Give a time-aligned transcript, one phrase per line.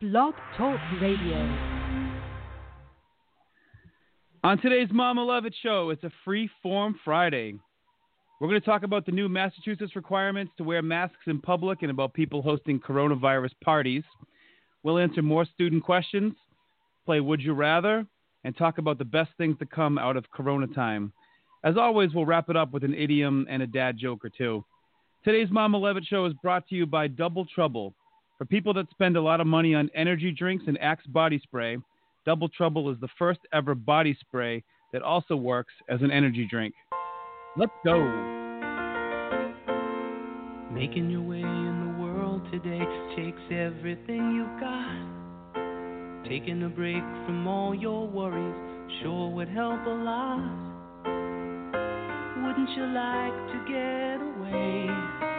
[0.00, 1.36] Blog Talk Radio.
[4.42, 7.58] On today's Mama Levitt show, it's a free form Friday.
[8.40, 11.90] We're going to talk about the new Massachusetts requirements to wear masks in public and
[11.90, 14.02] about people hosting coronavirus parties.
[14.82, 16.32] We'll answer more student questions,
[17.04, 18.06] play Would You Rather,
[18.44, 21.12] and talk about the best things to come out of Corona time.
[21.62, 24.64] As always, we'll wrap it up with an idiom and a dad joke or two.
[25.24, 27.94] Today's Mama Levitt show is brought to you by Double Trouble.
[28.40, 31.76] For people that spend a lot of money on energy drinks and Axe body spray,
[32.24, 36.72] Double Trouble is the first ever body spray that also works as an energy drink.
[37.58, 37.98] Let's go.
[40.72, 42.80] Making your way in the world today
[43.14, 46.24] takes everything you've got.
[46.26, 50.40] Taking a break from all your worries sure would help a lot.
[52.42, 55.29] Wouldn't you like to get away?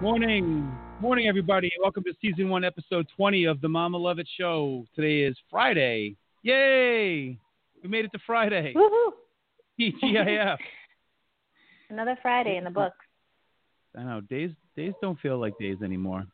[0.00, 0.72] Morning.
[1.02, 1.70] Morning, everybody.
[1.82, 4.86] Welcome to season one, episode 20 of the Mama Levitt show.
[4.96, 6.16] Today is Friday.
[6.42, 7.36] Yay!
[7.82, 8.72] We made it to Friday.
[8.74, 9.10] Woohoo!
[9.80, 10.56] TGIF.
[11.90, 12.96] Another Friday in the books.
[13.94, 16.24] I know days days don't feel like days anymore.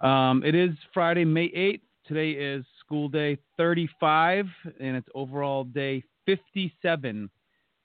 [0.00, 1.82] Um, it is Friday, May eighth.
[2.08, 4.46] Today is school day thirty-five,
[4.80, 7.28] and it's overall day fifty-seven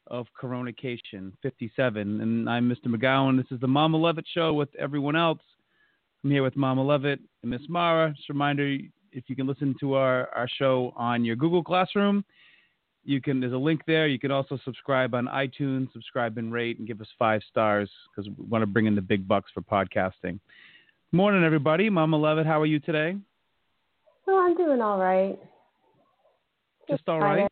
[0.08, 1.36] of Coronation.
[1.42, 2.88] Fifty-seven, and I'm Mr.
[2.88, 3.38] McGowan.
[3.38, 5.42] This is the Mama Levitt show with everyone else.
[6.24, 8.14] I'm here with Mama Levitt and Miss Mara.
[8.16, 8.78] Just a reminder:
[9.12, 12.24] if you can listen to our our show on your Google Classroom,
[13.04, 16.80] you can there's a link there you can also subscribe on itunes subscribe and rate
[16.80, 19.62] and give us five stars because we want to bring in the big bucks for
[19.62, 20.40] podcasting
[21.12, 23.16] morning everybody mama levitt how are you today
[24.28, 25.38] Oh, I'm doing all right.
[26.90, 27.48] just all right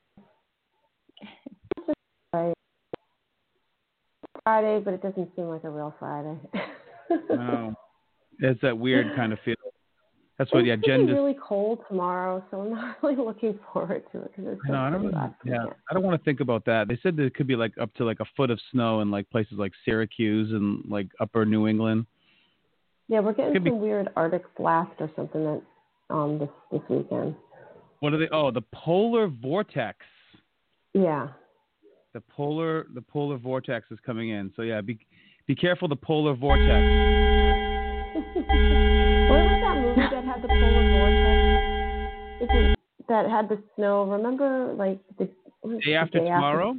[2.34, 2.54] Friday.
[4.44, 6.38] Friday, but it doesn't seem like a real Friday.
[7.30, 7.76] no
[8.40, 9.56] it's that weird kind of feel
[10.38, 14.04] that's what the it's gonna be really cold tomorrow, so I'm not really looking forward
[14.12, 15.66] to it because it's so no, I don't, last yeah.
[15.90, 16.88] I don't want to think about that.
[16.88, 19.30] They said there could be like up to like a foot of snow in like
[19.30, 22.08] places like Syracuse and like upper New England.
[23.08, 25.62] Yeah, we're getting Could be- some weird Arctic blast or something that
[26.10, 27.36] um this this weekend.
[28.00, 28.30] What are they?
[28.32, 30.00] Oh, the polar vortex.
[30.94, 31.30] Yeah.
[32.14, 34.52] The polar the polar vortex is coming in.
[34.56, 34.98] So yeah, be
[35.48, 36.68] be careful the polar vortex.
[38.14, 42.80] what was that movie that had the polar vortex?
[43.10, 44.04] That had the snow?
[44.06, 45.30] Remember, like the
[45.62, 46.76] what was it, Day the after tomorrow.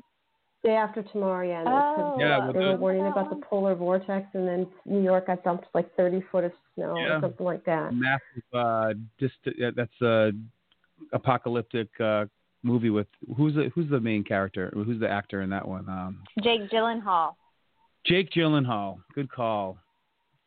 [0.62, 1.64] Day after tomorrow, yeah.
[1.66, 5.44] Oh, Yeah, they were the- warning about the polar vortex, and then New York got
[5.44, 7.16] dumped like 30 foot of snow Yeah.
[7.16, 7.92] or something like that.
[7.92, 10.32] massive uh dist- yeah, that's a
[11.12, 12.24] apocalyptic uh
[12.64, 16.18] movie with who's the who's the main character who's the actor in that one um
[16.42, 17.34] Jake Gyllenhaal.
[18.06, 19.76] Jake Gyllenhaal good call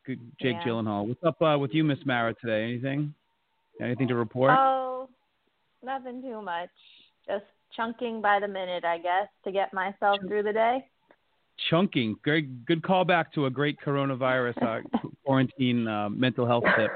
[0.05, 0.66] good Jake Yeah.
[0.67, 3.13] Gyllenhaal what's up uh, with you Miss Mara today anything
[3.79, 5.07] anything to report Oh,
[5.83, 6.69] nothing too much.
[7.27, 7.45] Just
[7.75, 10.85] chunking by the minute, I guess, to get myself through the day.
[11.69, 14.79] chunking great good call back to a great coronavirus uh,
[15.25, 16.91] quarantine uh, mental health tip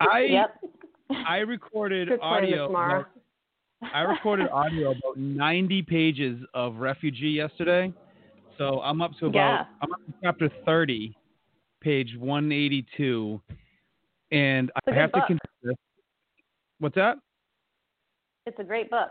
[0.00, 0.60] I Yep.
[1.26, 3.08] I recorded audio about-
[3.94, 7.92] I recorded audio about 90 pages of refugee yesterday.
[8.56, 9.64] So I'm up to about Yeah.
[9.82, 11.14] I'm up to chapter 30,
[11.80, 13.40] page 182,
[14.32, 15.26] and I a I good have to book.
[15.26, 15.76] confess.
[16.80, 17.18] What's that?
[18.46, 19.10] It's a great book.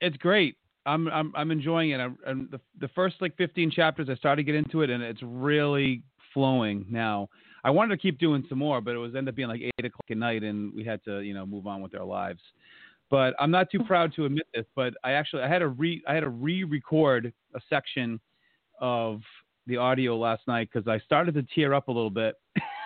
[0.00, 0.56] It's great.
[0.86, 2.00] I'm I'm I'm enjoying it.
[2.00, 5.02] I'm, I'm the the first like 15 chapters I started to get into it and
[5.02, 6.02] it's really
[6.32, 7.28] flowing now.
[7.64, 9.84] I wanted to keep doing some more, but it was end up being like eight
[9.84, 12.40] o'clock at night and we had to you know move on with our lives.
[13.10, 16.02] But I'm not too proud to admit this, but I actually I had to re
[16.06, 18.20] I had to re-record a section
[18.80, 19.20] of
[19.66, 22.36] the audio last night because I started to tear up a little bit.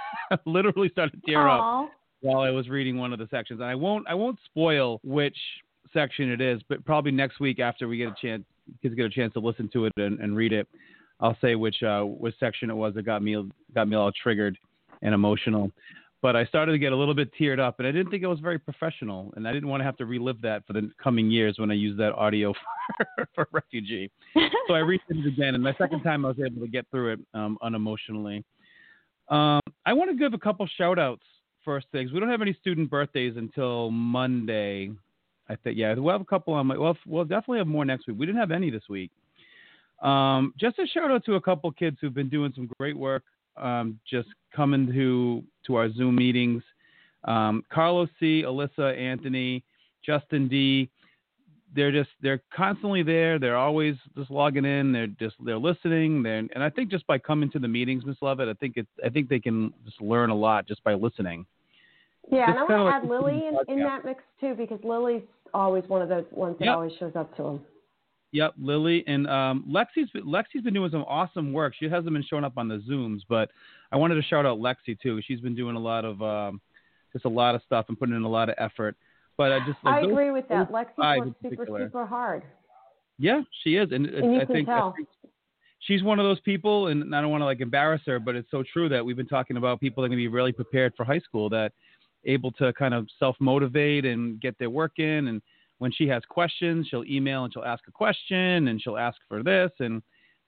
[0.47, 1.91] Literally started to tear up
[2.21, 3.61] while I was reading one of the sections.
[3.61, 5.37] And I won't I won't spoil which
[5.93, 8.45] section it is, but probably next week after we get a chance
[8.83, 10.67] kids get a chance to listen to it and, and read it,
[11.21, 13.37] I'll say which uh which section it was that got me
[13.75, 14.57] got me all triggered
[15.03, 15.71] and emotional.
[16.25, 18.27] But I started to get a little bit teared up, and I didn't think it
[18.27, 21.31] was very professional, and I didn't want to have to relive that for the coming
[21.31, 22.55] years when I use that audio
[22.97, 24.11] for, for refugee.
[24.67, 27.13] So I redid it again, and my second time I was able to get through
[27.13, 28.43] it um, unemotionally.
[29.29, 31.27] Um, I want to give a couple shout outs
[31.63, 32.11] first things.
[32.11, 34.93] We don't have any student birthdays until Monday.
[35.51, 36.79] I think yeah, we'll have a couple on my.
[36.79, 38.17] Well, we'll definitely have more next week.
[38.19, 39.11] We didn't have any this week.
[40.03, 43.25] Um, just a shout out to a couple kids who've been doing some great work
[43.57, 46.63] um, just coming to to our Zoom meetings.
[47.25, 49.63] Um, Carlos C, Alyssa, Anthony,
[50.05, 50.91] Justin D.
[51.75, 53.39] They're just they're constantly there.
[53.39, 54.93] They're always just logging in.
[54.93, 56.23] They're just they're listening.
[56.23, 58.89] They're, and I think just by coming to the meetings, Miss Levitt, I think it's
[59.05, 61.47] I think they can just learn a lot just by listening.
[62.31, 65.23] Yeah, and I want to like add Lily in, in that mix too because Lily's
[65.53, 66.75] always one of those ones that Yep.
[66.75, 67.61] always shows up to him.
[68.35, 71.73] Yep, Lily and um, Lexi's Lexi's been doing some awesome work.
[71.79, 73.49] She hasn't been showing up on the Zooms, but
[73.93, 75.21] I wanted to shout out Lexi too.
[75.25, 76.61] She's been doing a lot of um,
[77.13, 78.97] just a lot of stuff and putting in a lot of effort.
[79.37, 80.73] But I just like I those- agree with that.
[80.73, 82.43] Lexi works super, super hard.
[83.21, 85.09] Yeah, she is, and, And I think I think
[85.79, 88.51] she's one of those people, and I don't want to like embarrass her, but it's
[88.51, 90.93] so true that we've been talking about people that are going to be really prepared
[90.97, 91.71] for high school, that
[92.25, 95.41] able to kind of self motivate and get their work in, and
[95.79, 99.43] when she has questions, she'll email and she'll ask a question, and she'll ask for
[99.43, 100.03] this, and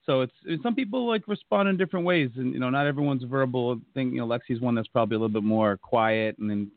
[0.07, 3.73] so it's, some people like respond in different ways, and you know not everyone's verbal.
[3.73, 6.71] I think you know Lexi's one that's probably a little bit more quiet, and then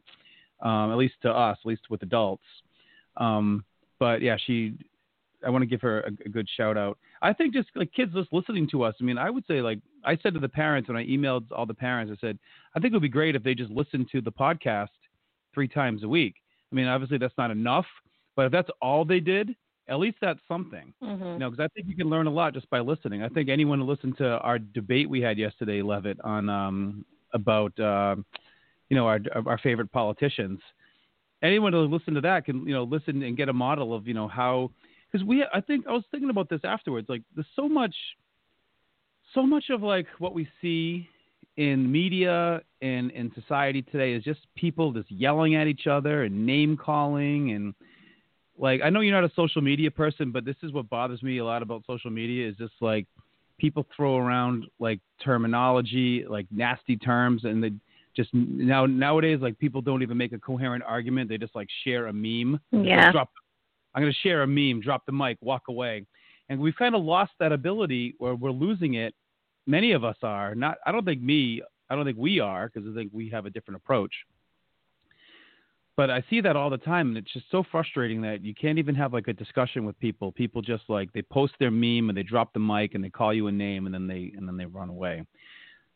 [0.62, 2.44] um, at least to us, at least with adults.
[3.18, 3.64] Um,
[4.00, 4.74] but yeah, she
[5.46, 6.98] I want to give her a, a good shout out.
[7.22, 8.96] I think just like kids just listening to us.
[9.00, 11.68] I mean, I would say like I said to the parents when I emailed all
[11.68, 12.40] the parents, I said
[12.76, 14.88] I think it would be great if they just listened to the podcast
[15.54, 16.36] three times a week.
[16.72, 17.86] I mean, obviously that's not enough,
[18.40, 19.54] but if that's all they did,
[19.90, 20.94] at least that's something.
[21.04, 21.26] Mm-hmm.
[21.26, 23.22] You know, because I think you can learn a lot just by listening.
[23.22, 27.04] I think anyone who listened to our debate we had yesterday, Levitt, on um,
[27.34, 28.16] about uh,
[28.88, 30.62] you know our our favorite politicians.
[31.44, 34.14] Anyone who listened to that can you know listen and get a model of you
[34.14, 34.72] know how
[35.12, 37.10] because we I think I was thinking about this afterwards.
[37.10, 37.96] Like there's so much,
[39.34, 41.10] so much of like what we see
[41.58, 46.46] in media and in society today is just people just yelling at each other and
[46.46, 47.74] name calling and
[48.60, 51.38] like I know you're not a social media person, but this is what bothers me
[51.38, 53.08] a lot about social media is just like
[53.58, 57.72] people throw around like terminology, like nasty terms, and they
[58.16, 61.30] just now nowadays like people don't even make a coherent argument.
[61.30, 62.60] They just like share a meme.
[62.72, 63.12] Yeah.
[63.12, 63.30] Drop,
[63.96, 66.06] I'm going to share a meme, drop the mic, walk away,
[66.50, 69.16] and we've kind of lost that ability, or we're losing it.
[69.68, 70.78] Many of us are not.
[70.86, 71.62] I don't think me.
[71.90, 74.14] I don't think we are because I think we have a different approach.
[76.00, 78.80] But I see that all the time, and it's just so frustrating that you can't
[78.80, 80.32] even have like a discussion with people.
[80.32, 83.34] People just like they post their meme and they drop the mic and they call
[83.34, 85.26] you a name and then they and then they run away.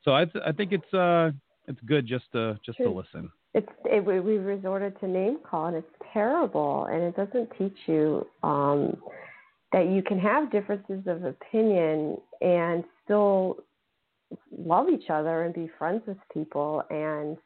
[0.04, 1.32] So I th- I think it's uh
[1.70, 3.32] it's good just to just to listen.
[3.54, 7.78] It's it, we we resorted to name call, and it's terrible, and it doesn't teach
[7.86, 8.98] you um,
[9.72, 13.56] that you can have differences of opinion and still
[14.52, 17.38] love each other and be friends with people and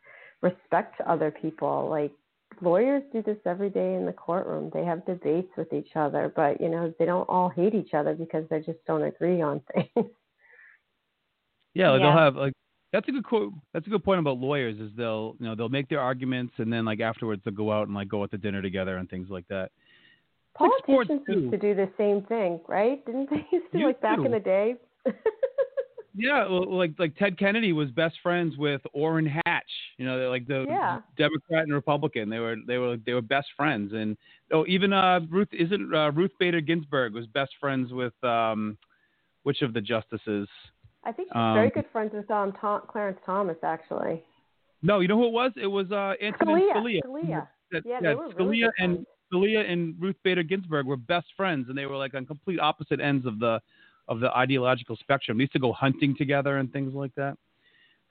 [0.41, 1.87] respect other people.
[1.87, 2.11] Like
[2.61, 4.71] lawyers do this every day in the courtroom.
[4.73, 8.13] They have debates with each other, but you know they don't all hate each other
[8.15, 10.09] because they just don't agree on things.
[11.73, 12.07] Yeah, like Yeah.
[12.07, 12.53] they'll have like
[12.93, 13.53] that's a good quote.
[13.73, 16.71] That's a good point about lawyers is they'll you know they'll make their arguments and
[16.71, 19.29] then like afterwards they'll go out and like go out to dinner together and things
[19.29, 19.71] like that.
[20.59, 21.33] Like sports, Politicians too.
[21.41, 23.05] used to do the same thing, right?
[23.05, 24.23] Didn't they used to Used like back to.
[24.25, 24.75] in the day?
[26.19, 29.71] Yeah, well, like like Ted Kennedy was best friends with Orrin Hatch.
[29.97, 31.01] You know, like the Yeah.
[31.17, 32.29] Democrat and Republican.
[32.29, 33.93] They were they were they were best friends.
[33.93, 34.17] And
[34.51, 38.77] oh, even uh, Ruth isn't uh, Ruth Bader Ginsburg was best friends with um,
[39.43, 40.47] which of the justices?
[41.03, 44.23] I think she's Um, very good friends with um Tom, Clarence Thomas actually.
[44.81, 45.51] No, you know who it was?
[45.55, 46.73] It was uh, Antonin Scalia.
[46.73, 47.01] Scalia.
[47.05, 47.47] Scalia.
[47.71, 49.05] That- Yeah, yeah, they were Scalia really and.
[49.33, 53.01] Scalia and Ruth Bader Ginsburg were best friends, and they were like on complete opposite
[53.01, 53.59] ends of the
[54.07, 55.37] of the ideological spectrum.
[55.37, 57.37] They used to go hunting together and things like that.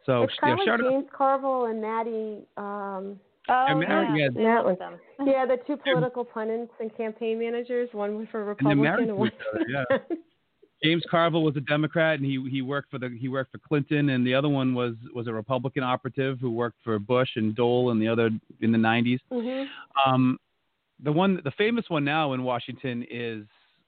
[0.05, 0.93] So it's yeah, kind of shout like out.
[0.93, 2.47] James Carville and Maddie.
[2.57, 4.29] Um, Oh, And Mary- yeah.
[4.35, 4.61] yeah.
[4.63, 4.95] we That them.
[5.25, 9.17] yeah, the two political pundits and campaign managers, one was for they're Republican married and
[9.19, 9.29] one.
[9.29, 10.01] each other,
[10.83, 14.11] James Carville was a Democrat, and he he worked for the he worked for Clinton,
[14.11, 17.93] and the other one was was a Republican operative who worked for Bush and Dole
[17.93, 19.21] and the other in the 90s.
[19.31, 19.63] hmm
[20.05, 20.39] Um,
[21.03, 23.45] the one, the famous one now in Washington is,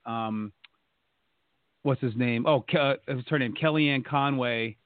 [0.07, 0.53] um,
[1.83, 2.47] what's his name?
[2.47, 3.55] Oh, Ke- uh, what's her name?
[3.55, 4.77] Kellyanne Conway,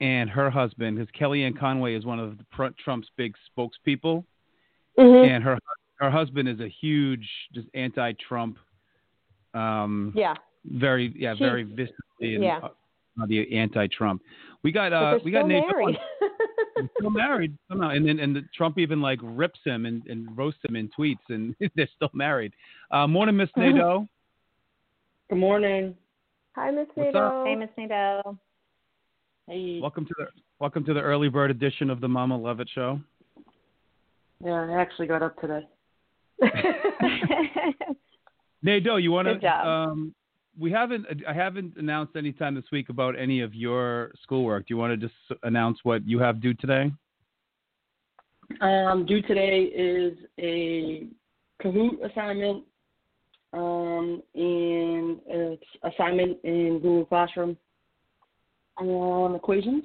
[0.00, 0.98] and her husband.
[0.98, 4.24] Because Kellyanne Conway is one of the, Pr- Trump's big spokespeople,
[4.98, 5.58] hmm and her
[6.00, 8.58] her husband is a huge, just anti-Trump.
[9.54, 12.58] Um, Yeah, very, yeah, She- very visibly, yeah.
[12.62, 14.20] uh, the anti-Trump.
[14.64, 15.66] We got, but uh, we got still named.
[15.70, 15.98] married.
[16.98, 20.58] Still married somehow, and then and the, Trump even like rips him and, and roasts
[20.68, 22.52] him in tweets, and they're still married.
[22.90, 24.08] Uh, morning, Miss Nadeau.
[25.30, 25.94] Good morning.
[26.56, 27.44] Hi, Miss What's Nadeau.
[27.44, 28.38] Hey, Miss Nadeau.
[29.48, 29.80] Hey.
[29.80, 30.26] Welcome to the
[30.60, 33.00] welcome to the early bird edition of the Mama Levitt Show.
[34.44, 35.66] Yeah, I actually got up today.
[38.62, 39.40] Nadeau, you want Good to?
[39.40, 39.66] job.
[39.66, 40.14] Um,
[40.58, 41.06] we haven't.
[41.28, 44.68] I haven't announced any time this week about any of your schoolwork.
[44.68, 46.92] Do you want to just announce what you have due today?
[48.60, 51.08] Um, due today is a
[51.60, 52.62] Kahoot assignment
[53.54, 57.56] um, and an assignment in Google Classroom
[58.78, 59.84] on equations.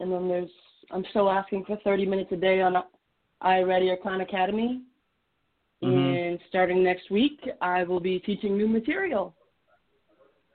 [0.00, 0.50] And then there's,
[0.90, 2.74] I'm still asking for 30 minutes a day on
[3.42, 4.82] iReady or Khan Academy.
[5.82, 6.30] Mhm.
[6.32, 9.34] And starting next week, I will be teaching new material.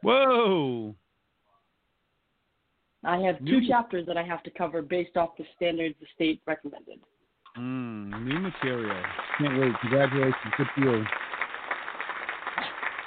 [0.01, 0.95] Whoa!
[3.03, 6.07] I have New- two chapters that I have to cover based off the standards the
[6.15, 6.99] state recommended.
[7.57, 9.03] Mm, new material.
[9.37, 9.73] Can't wait.
[9.81, 10.53] Congratulations.
[10.57, 11.05] Good for you.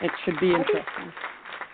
[0.02, 1.12] It should be interesting.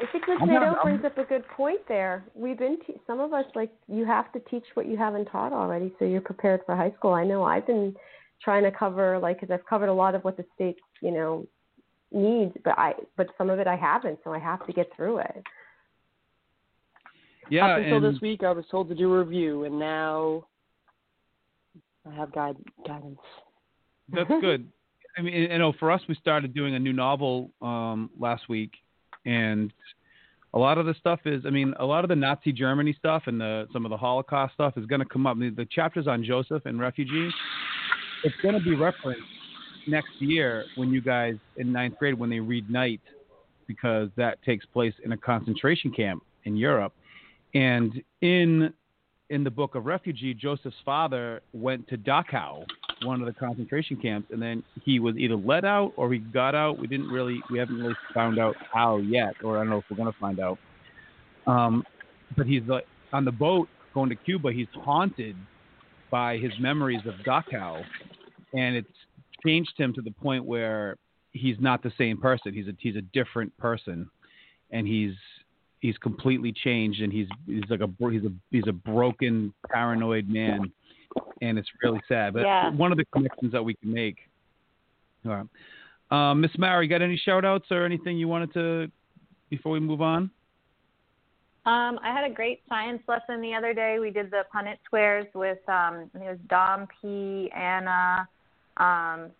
[0.01, 2.25] I think Miss I'm Nadeau having- I'm- brings up a good point there.
[2.35, 5.53] We've been te- some of us like you have to teach what you haven't taught
[5.53, 7.13] already, so you're prepared for high school.
[7.13, 7.97] I know I've been
[8.41, 11.47] trying to cover like because I've covered a lot of what the state you know
[12.13, 15.19] needs, but I but some of it I haven't, so I have to get through
[15.19, 15.43] it.
[17.51, 20.47] Yeah, Up until and this week, I was told to do a review, and now
[22.09, 22.57] I have guide,
[22.87, 23.19] guidance.
[24.11, 24.71] that's good.
[25.19, 28.71] I mean, you know, for us, we started doing a new novel um, last week,
[29.27, 29.73] and
[30.55, 33.25] a lot of the stuff is, I mean, a lot of the Nazi Germany stuff
[33.27, 35.37] and the some of the Holocaust stuff is going to come up.
[35.37, 37.31] Mean, the chapters on Joseph and refugee,
[38.23, 39.21] it's going to be referenced
[39.89, 43.01] next year when you guys in ninth grade when they read Night,
[43.67, 46.93] because that takes place in a concentration camp in Europe,
[47.55, 48.73] and in
[49.31, 52.65] in the book of refugee, Joseph's father went to Dachau,
[53.03, 56.55] one of the concentration camps, and then he was either let out or he got
[56.55, 56.79] out.
[56.79, 59.85] We didn't really, we haven't really found out how yet, or I don't know if
[59.91, 60.59] we're to find out.
[61.47, 61.85] Um,
[62.37, 64.53] but he's like on the boat going to Cuba.
[64.53, 65.37] He's haunted
[66.11, 67.83] by his memories of Dachau,
[68.53, 68.89] and it's
[69.45, 70.97] changed him to the point where
[71.33, 72.53] he's not the same person.
[72.53, 74.09] He's a he's a different person,
[74.71, 75.15] and he's
[75.81, 80.73] he's completely changed, and he's he's like a he's a he's a broken paranoid man,
[81.41, 82.35] and it's really sad.
[82.35, 82.71] But Yeah.
[82.71, 84.29] one of the connections that we can make.
[85.27, 88.91] All right, um, Miss Mary, got any shout outs or anything you wanted to
[89.51, 90.31] before we move on?
[91.67, 93.99] Um, I had a great science lesson the other day.
[93.99, 98.27] We did the Punnett squares with um, I think it was Dom P, Anna,
[98.79, 99.31] um,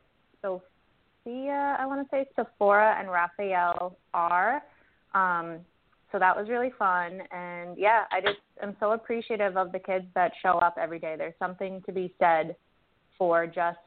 [0.43, 4.63] Sophia, I want to say Sephora, and Raphael R.
[5.15, 5.61] Um,
[6.11, 10.07] so that was really fun, and yeah, I just am so appreciative of the kids
[10.15, 11.17] that show up every day.
[11.19, 12.57] There's something to be said
[13.19, 13.79] for just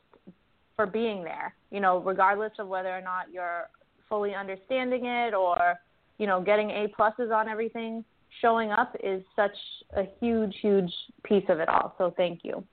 [0.76, 1.56] for being there.
[1.72, 3.70] You know, regardless of whether or not you're
[4.08, 5.80] fully understanding it or
[6.20, 8.06] you know getting A pluses on everything
[8.40, 9.56] showing up is such
[9.98, 10.92] a huge, huge
[11.24, 11.96] piece of it all.
[11.98, 12.64] So thank you.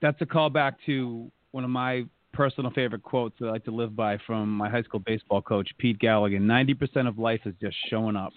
[0.00, 2.04] That's a callback to one of my
[2.38, 5.68] personal favorite quotes that I like to live by from my high school baseball coach,
[5.76, 6.42] Pete Galligan.
[6.42, 8.32] Ninety percent of life is just showing up.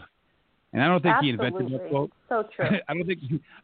[0.73, 2.11] And I don't think he invented that quote.
[2.27, 2.65] So true.
[2.89, 3.19] I don't think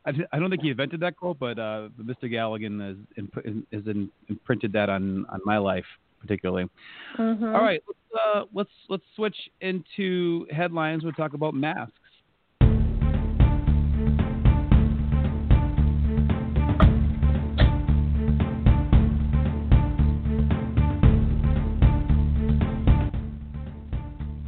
[0.05, 2.25] I I don't think he invented that quote, but uh, Mr.
[2.25, 5.85] Galligan has, imp- has in, imprinted that on, on my life
[6.21, 6.69] particularly.
[7.17, 7.53] Mhm.
[7.55, 11.03] All right, let's, uh, let's let's switch into headlines.
[11.03, 11.93] We'll talk about masks.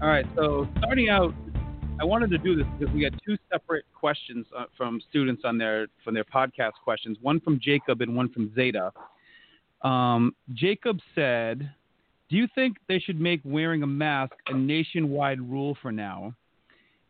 [0.02, 1.34] All right, so starting out,
[2.00, 5.58] I wanted to do this because we got two separate questions uh, from students on
[5.58, 7.18] their from their podcast questions.
[7.22, 8.94] One from Jacob and one from Zeta.
[9.82, 11.70] Um, Jacob said,
[12.30, 16.34] "Do you think they should make wearing a mask a nationwide rule for now?"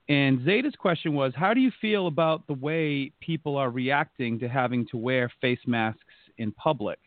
[0.08, 4.50] And Zeta's question was, "How do you feel about the way people are reacting to
[4.50, 6.00] having to wear face masks
[6.40, 6.98] in public?"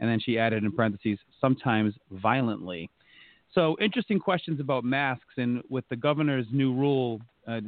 [0.00, 2.88] And then she added in parentheses, "sometimes violently."
[3.54, 7.60] So interesting questions about masks, and with the governor's new rule, uh,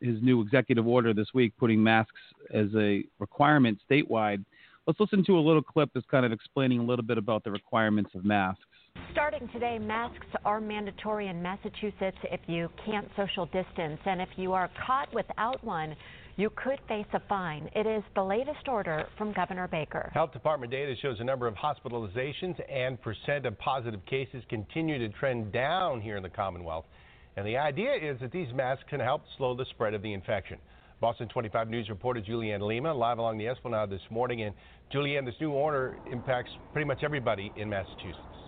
[0.00, 2.20] his new executive order this week, putting masks
[2.52, 4.44] as a requirement statewide.
[4.86, 7.50] Let's listen to a little clip that's kind of explaining a little bit about the
[7.50, 8.64] requirements of masks.
[9.12, 14.52] Starting today, masks are mandatory in Massachusetts if you can't social distance, and if you
[14.52, 15.96] are caught without one,
[16.36, 17.68] you could face a fine.
[17.74, 20.10] It is the latest order from Governor Baker.
[20.14, 25.08] Health Department data shows the number of hospitalizations and percent of positive cases continue to
[25.10, 26.84] trend down here in the Commonwealth.
[27.36, 30.58] And the idea is that these masks can help slow the spread of the infection.
[31.00, 34.42] Boston 25 News reporter Julianne Lima live along the Esplanade this morning.
[34.42, 34.54] And
[34.94, 38.41] Julianne, this new order impacts pretty much everybody in Massachusetts.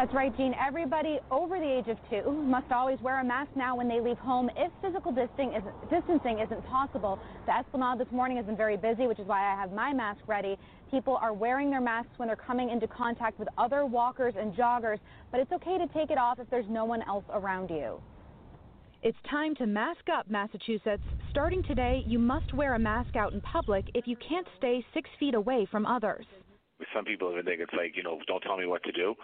[0.00, 0.54] That's right, Gene.
[0.58, 4.16] Everybody over the age of two must always wear a mask now when they leave
[4.16, 7.18] home if physical distancing isn't possible.
[7.44, 10.22] The Esplanade this morning has been very busy, which is why I have my mask
[10.26, 10.56] ready.
[10.90, 15.00] People are wearing their masks when they're coming into contact with other walkers and joggers,
[15.30, 18.00] but it's okay to take it off if there's no one else around you.
[19.02, 21.02] It's time to mask up, Massachusetts.
[21.30, 25.10] Starting today, you must wear a mask out in public if you can't stay six
[25.18, 26.24] feet away from others.
[26.94, 29.14] Some people even think it's like, you know, don't tell me what to do.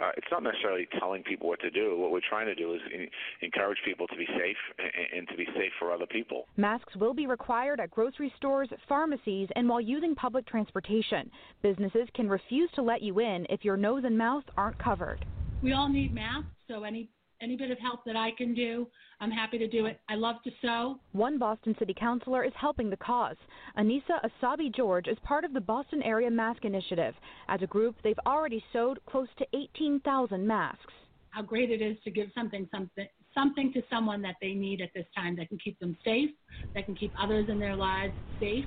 [0.00, 1.98] Uh, it's not necessarily telling people what to do.
[1.98, 3.08] What we're trying to do is in,
[3.42, 6.46] encourage people to be safe and, and to be safe for other people.
[6.56, 11.30] Masks will be required at grocery stores, pharmacies, and while using public transportation.
[11.62, 15.24] Businesses can refuse to let you in if your nose and mouth aren't covered.
[15.62, 17.08] We all need masks, so any
[17.40, 18.86] any bit of help that I can do,
[19.20, 20.00] I'm happy to do it.
[20.08, 20.98] I love to sew.
[21.12, 23.36] One Boston City Councilor is helping the cause.
[23.78, 27.14] Annissa Essaibi George is part of the Boston Area Mask Initiative.
[27.48, 30.92] As a group, they've already sewed close to 18,000 masks.
[31.30, 34.88] How great it is to give something something something to someone that they need at
[34.94, 36.30] this time that can keep them safe,
[36.74, 38.64] that can keep others in their lives safe.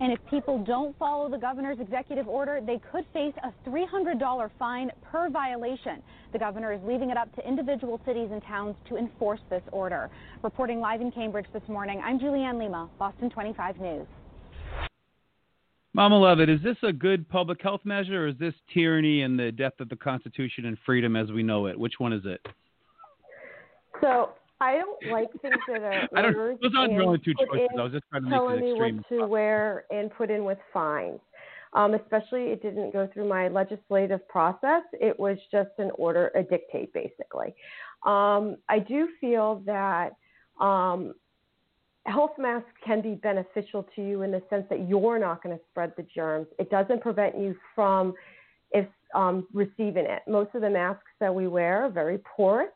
[0.00, 4.90] And if people don't follow the governor's executive order, they could face a $300 fine
[5.10, 6.02] per violation.
[6.32, 10.08] The governor is leaving it up to individual cities and towns to enforce this order.
[10.42, 14.06] Reporting live in Cambridge this morning, I'm Julianne Lima, Boston 25 News.
[15.94, 19.50] Mama Levitt, is this a good public health measure or is this tyranny and the
[19.50, 21.76] death of the Constitution and freedom as we know it?
[21.76, 22.40] Which one is it?
[24.00, 27.68] So I don't like things that are I don't- those aren't really two choices.
[27.78, 28.96] I was just trying to make telling me extreme.
[29.08, 31.20] what to wear and put in with fines.
[31.74, 34.82] Um, especially, it didn't go through my legislative process.
[34.94, 37.54] It was just an order, a dictate, basically.
[38.04, 40.16] Um, I do feel that
[40.60, 41.14] um,
[42.06, 45.62] health masks can be beneficial to you in the sense that you're not going to
[45.70, 46.46] spread the germs.
[46.58, 48.14] It doesn't prevent you from
[48.72, 50.22] if um, receiving it.
[50.26, 52.68] Most of the masks that we wear are very porous,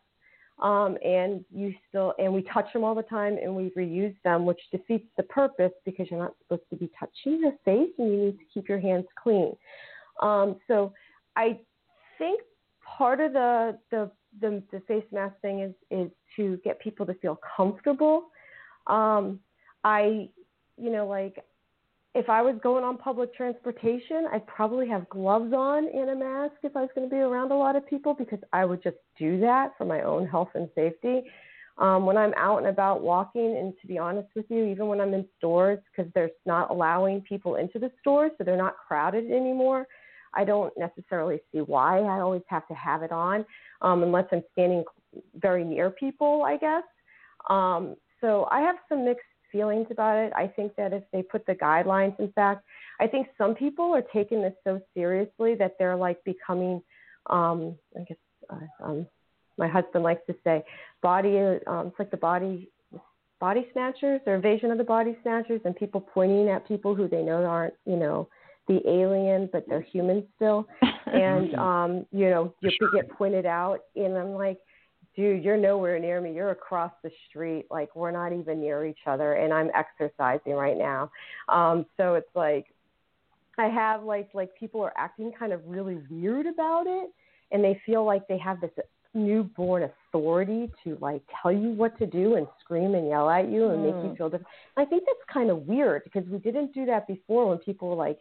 [0.62, 4.46] um, and you still and we touch them all the time, and we reuse them,
[4.46, 8.16] which defeats the purpose because you're not supposed to be touching your face, and you
[8.26, 9.54] need to keep your hands clean.
[10.20, 10.92] Um, so
[11.36, 11.58] I
[12.18, 12.40] think
[12.96, 14.10] part of the, the
[14.40, 18.28] the the face mask thing is is to get people to feel comfortable.
[18.86, 19.40] Um,
[19.84, 20.28] I,
[20.76, 21.44] you know, like
[22.14, 26.54] if I was going on public transportation, I'd probably have gloves on and a mask
[26.62, 28.98] if I was going to be around a lot of people because I would just
[29.18, 31.22] do that for my own health and safety.
[31.78, 35.00] Um, when I'm out and about walking, and to be honest with you, even when
[35.00, 39.30] I'm in stores, because they're not allowing people into the stores, so they're not crowded
[39.30, 39.86] anymore,
[40.34, 43.46] I don't necessarily see why I always have to have it on
[43.80, 44.84] um, unless I'm standing
[45.36, 46.84] very near people, I guess.
[47.48, 50.32] Um, so I have some mixed feelings about it.
[50.34, 52.64] I think that if they put the guidelines, in fact,
[53.00, 56.82] I think some people are taking this so seriously that they're like becoming,
[57.30, 58.16] um, I guess,
[58.50, 59.06] uh, um,
[59.58, 60.64] my husband likes to say,
[61.02, 61.38] body.
[61.66, 62.68] Um, it's like the body,
[63.40, 67.22] body snatchers or invasion of the body snatchers, and people pointing at people who they
[67.22, 68.28] know aren't, you know,
[68.68, 70.66] the alien, but they're human still,
[71.06, 74.58] and um, you know, you get pointed out, and I'm like
[75.14, 76.34] dude, you're nowhere near me.
[76.34, 77.66] You're across the street.
[77.70, 81.10] Like we're not even near each other, and I'm exercising right now.
[81.48, 82.66] Um, so it's like
[83.58, 87.10] I have like like people are acting kind of really weird about it,
[87.50, 88.70] and they feel like they have this
[89.14, 93.68] newborn authority to like tell you what to do and scream and yell at you
[93.68, 94.16] and make you Mm.
[94.16, 94.46] feel different.
[94.78, 97.94] I think that's kind of weird because we didn't do that before when people were
[97.94, 98.18] like,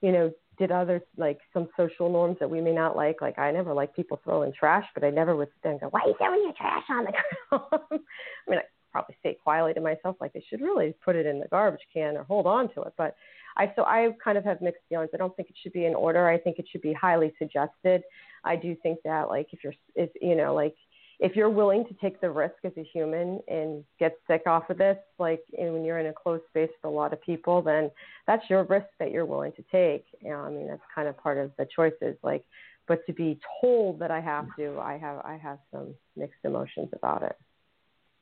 [0.00, 3.20] you know, did other like some social norms that we may not like.
[3.20, 6.08] Like I never like people throwing trash, but I never would then go, "Why are
[6.08, 7.12] you throwing your trash on the
[7.48, 11.26] ground?" I mean, I probably say quietly to myself like they should really put it
[11.26, 12.92] in the garbage can or hold on to it.
[12.96, 13.14] But
[13.56, 15.10] I so I kind of have mixed feelings.
[15.14, 16.28] I don't think it should be in order.
[16.28, 18.02] I think it should be highly suggested.
[18.44, 20.76] I do think that like if you're if you know like
[21.20, 24.78] if you're willing to take the risk as a human and get sick off of
[24.78, 27.90] this, like and when you're in a closed space with a lot of people, then
[28.26, 30.04] that's your risk that you're willing to take.
[30.20, 32.16] You know, I mean, that's kind of part of the choices.
[32.22, 32.44] Like,
[32.86, 36.88] but to be told that I have to, I have I have some mixed emotions
[36.92, 37.36] about it.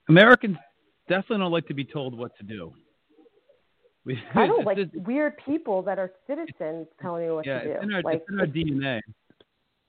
[0.09, 0.57] Americans
[1.09, 2.73] definitely don't like to be told what to do.
[4.07, 7.95] We, I don't like weird people that are citizens telling me what yeah, to do.
[7.95, 9.01] our, like, it's in our DNA.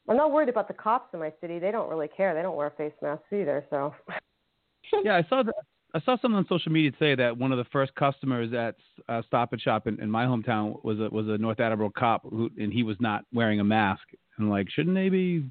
[0.07, 1.59] I'm not worried about the cops in my city.
[1.59, 2.33] They don't really care.
[2.33, 3.65] They don't wear face masks either.
[3.69, 3.93] So.
[5.03, 5.55] yeah, I saw that.
[5.93, 8.75] I saw someone on social media say that one of the first customers at
[9.07, 12.23] uh, Stop and Shop in, in my hometown was a was a North Attleboro cop,
[12.23, 14.03] who, and he was not wearing a mask.
[14.37, 15.45] And like, shouldn't they be?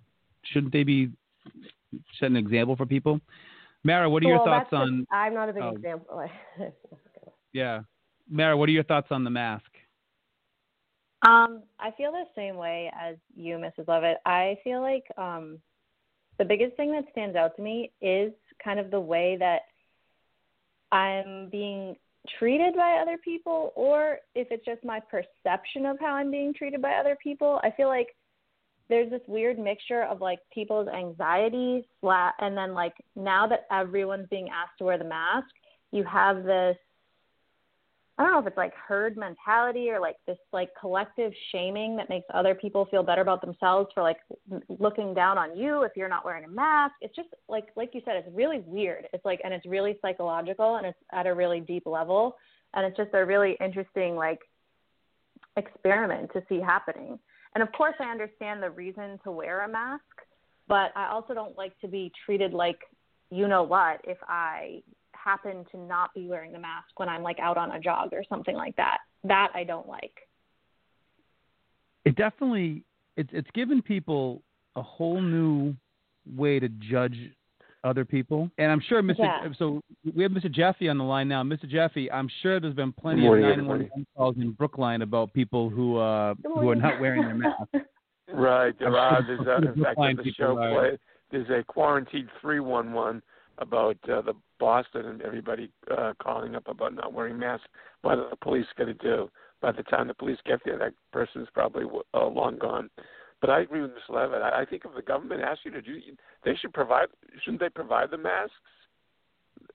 [0.53, 1.11] Shouldn't they be
[2.21, 3.21] setting an example for people?
[3.83, 5.07] Mara, what are your Well, thoughts on?
[5.11, 5.71] I'm not a big oh.
[5.71, 6.31] example.
[7.53, 7.81] Yeah,
[8.29, 9.71] Mara, what are your thoughts on the mask?
[11.23, 13.89] Um, I feel the same way as you, Mrs.
[13.89, 14.19] Levitt.
[14.27, 15.59] I feel like um,
[16.39, 19.63] the biggest thing that stands out to me is kind of the way that
[20.93, 21.97] I'm being
[22.39, 26.83] treated by other people, or if it's just my perception of how I'm being treated
[26.83, 27.61] by other people.
[27.63, 28.09] I feel like
[28.89, 34.49] there's this weird mixture of like people's anxiety, and then like now that everyone's being
[34.49, 35.49] asked to wear the mask,
[35.93, 36.77] you have this
[38.19, 42.09] I don't know if it's like herd mentality or like this like collective shaming that
[42.09, 44.17] makes other people feel better about themselves for like
[44.79, 46.95] looking down on you if you're not wearing a mask.
[47.03, 49.07] It's just like like you said, it's really weird.
[49.13, 52.37] It's like and it's really psychological and it's at a really deep level
[52.73, 54.41] and it's just a really interesting like
[55.59, 57.19] experiment to see happening.
[57.55, 60.05] And of course, I understand the reason to wear a mask,
[60.69, 62.79] but I also don't like to be treated like
[63.31, 64.83] you know what if I
[65.27, 68.23] happen to not be wearing the mask when I'm like out on a jog or
[68.29, 68.99] something like that.
[69.25, 70.13] That I don't like.
[72.05, 72.85] It definitely
[73.17, 74.43] it's it's given people
[74.77, 75.75] a whole new
[76.37, 77.17] way to judge
[77.83, 79.19] other people, and I'm sure Mr.
[79.19, 79.49] Yeah.
[79.59, 79.81] So
[80.15, 80.51] we have Mr.
[80.51, 81.43] Jeffy on the line now.
[81.43, 81.69] Mr.
[81.69, 85.97] Jeffy, I'm sure there's been plenty morning, of 911 calls in Brookline about people who
[85.97, 87.69] uh who are not wearing their mask.
[88.35, 89.25] Right, there are.
[89.25, 90.99] There's a, in fact, the show play.
[91.31, 93.23] There's a quarantine three one one
[93.59, 97.67] about uh, the Boston and everybody uh, calling up about not wearing masks.
[98.03, 99.31] What are the police going to do?
[99.61, 102.91] By the time the police get there, that person's probably uh, long gone.
[103.41, 104.01] But I agree with Ms.
[104.09, 104.43] Levitt.
[104.43, 105.99] I, I think if the government asks you to do,
[106.45, 107.07] they should provide.
[107.43, 108.53] Shouldn't they provide the masks?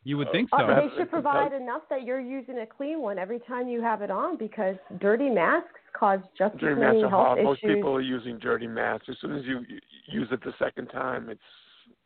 [0.03, 0.67] You would think Uh, so.
[0.67, 4.09] they should provide enough that you're using a clean one every time you have it
[4.11, 7.43] on because dirty masks cause just as many masks are health hard.
[7.43, 7.75] Most issues.
[7.75, 9.07] people are using dirty masks.
[9.09, 11.41] As soon as you you use it the second time, it's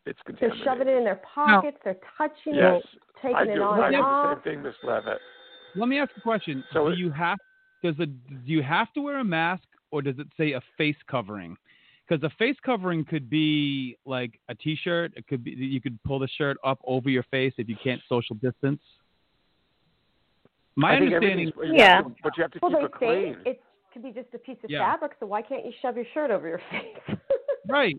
[0.06, 1.78] it's They're shoving it in their pockets.
[1.84, 4.38] They're touching Yes, it, taking I it on I and do off.
[4.44, 5.18] the same thing, Miss Levitt.
[5.76, 6.64] Let me ask a question.
[6.74, 7.38] So do it- you have
[7.84, 10.96] does it do you have to wear a mask or does it say a face
[11.08, 11.56] covering?
[12.08, 15.14] Because a face covering could be like a T-shirt.
[15.16, 18.02] It could be you could pull the shirt up over your face if you can't
[18.08, 18.82] social distance.
[20.76, 22.92] My I understanding, everything's- you have to- but you have to well, keep they it
[23.00, 23.38] say clean.
[23.46, 23.64] it
[23.94, 24.80] could be just a piece of Yeah.
[24.80, 27.18] fabric, so why can't you shove your shirt over your face?
[27.68, 27.96] right?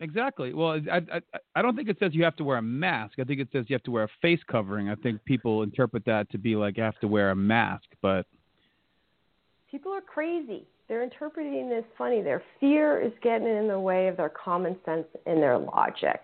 [0.00, 0.54] Exactly.
[0.54, 1.20] Well, I, I
[1.54, 3.18] I don't think it says you have to wear a mask.
[3.18, 4.88] I think it says you have to wear a face covering.
[4.88, 8.26] I think people interpret that to be like you have to wear a mask, but
[9.70, 10.66] People are crazy.
[10.88, 12.22] They're interpreting this funny.
[12.22, 16.20] Their fear is getting in the way of their common sense and their logic.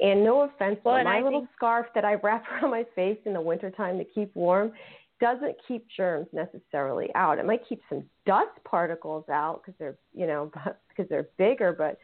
[0.00, 2.86] And no offense, Well, but my I little think- scarf that I wrap around my
[2.94, 4.72] face in the wintertime to keep warm
[5.20, 7.38] doesn't keep germs necessarily out.
[7.38, 10.50] It might keep some dust particles out because they're, you know,
[10.88, 11.98] because they're bigger, but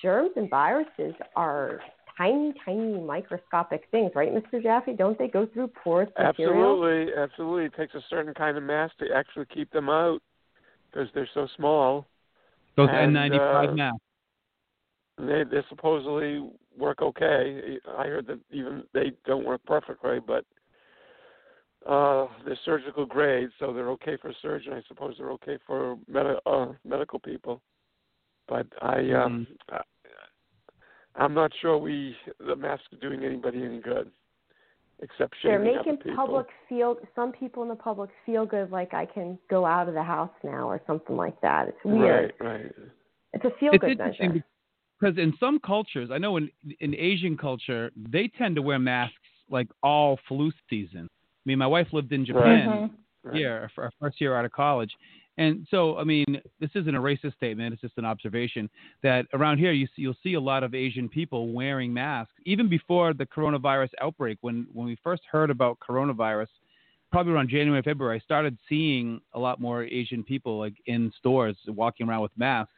[0.00, 1.80] germs and viruses are
[2.16, 4.62] tiny, tiny microscopic things, right, Mr.
[4.62, 4.94] Jaffe?
[4.94, 6.72] Don't they go through porous material?
[6.74, 7.64] Absolutely, absolutely.
[7.66, 10.20] It takes a certain kind of mask to actually keep them out
[10.90, 12.06] because they're so small.
[12.76, 13.98] those And, N95 uh, masks.
[15.18, 17.78] They they supposedly work okay.
[17.98, 20.46] I heard that even they don't work perfectly, but
[21.86, 24.72] uh, they're surgical grade, so they're okay for surgeon.
[24.72, 27.60] I suppose they're okay for med- uh, medical people.
[28.50, 29.74] But I, um, Mm-hmm.
[29.76, 29.80] I,
[31.24, 32.14] I'm not sure we
[32.46, 34.10] the masks are doing anybody any good,
[35.02, 36.14] except They're making people.
[36.16, 39.94] public feel some people in the public feel good like I can go out of
[39.94, 41.68] the house now or something like that.
[41.68, 42.32] It's weird.
[42.40, 42.72] Right, right.
[43.32, 44.44] It's a feel it's good interesting measure.
[45.00, 49.14] because in some cultures, I know in in Asian culture, they tend to wear masks
[49.50, 51.08] like all flu season.
[51.10, 52.94] I mean, my wife lived in Japan Mm-hmm.
[53.22, 53.36] Right.
[53.36, 54.90] here for our first year out of college,
[55.40, 58.68] and so I mean, this isn't a racist statement; it's just an observation
[59.02, 62.68] that around here you see, you'll see a lot of Asian people wearing masks even
[62.68, 64.36] before the coronavirus outbreak.
[64.42, 66.48] When when we first heard about coronavirus,
[67.10, 71.56] probably around January, February, I started seeing a lot more Asian people like in stores
[71.66, 72.74] walking around with masks.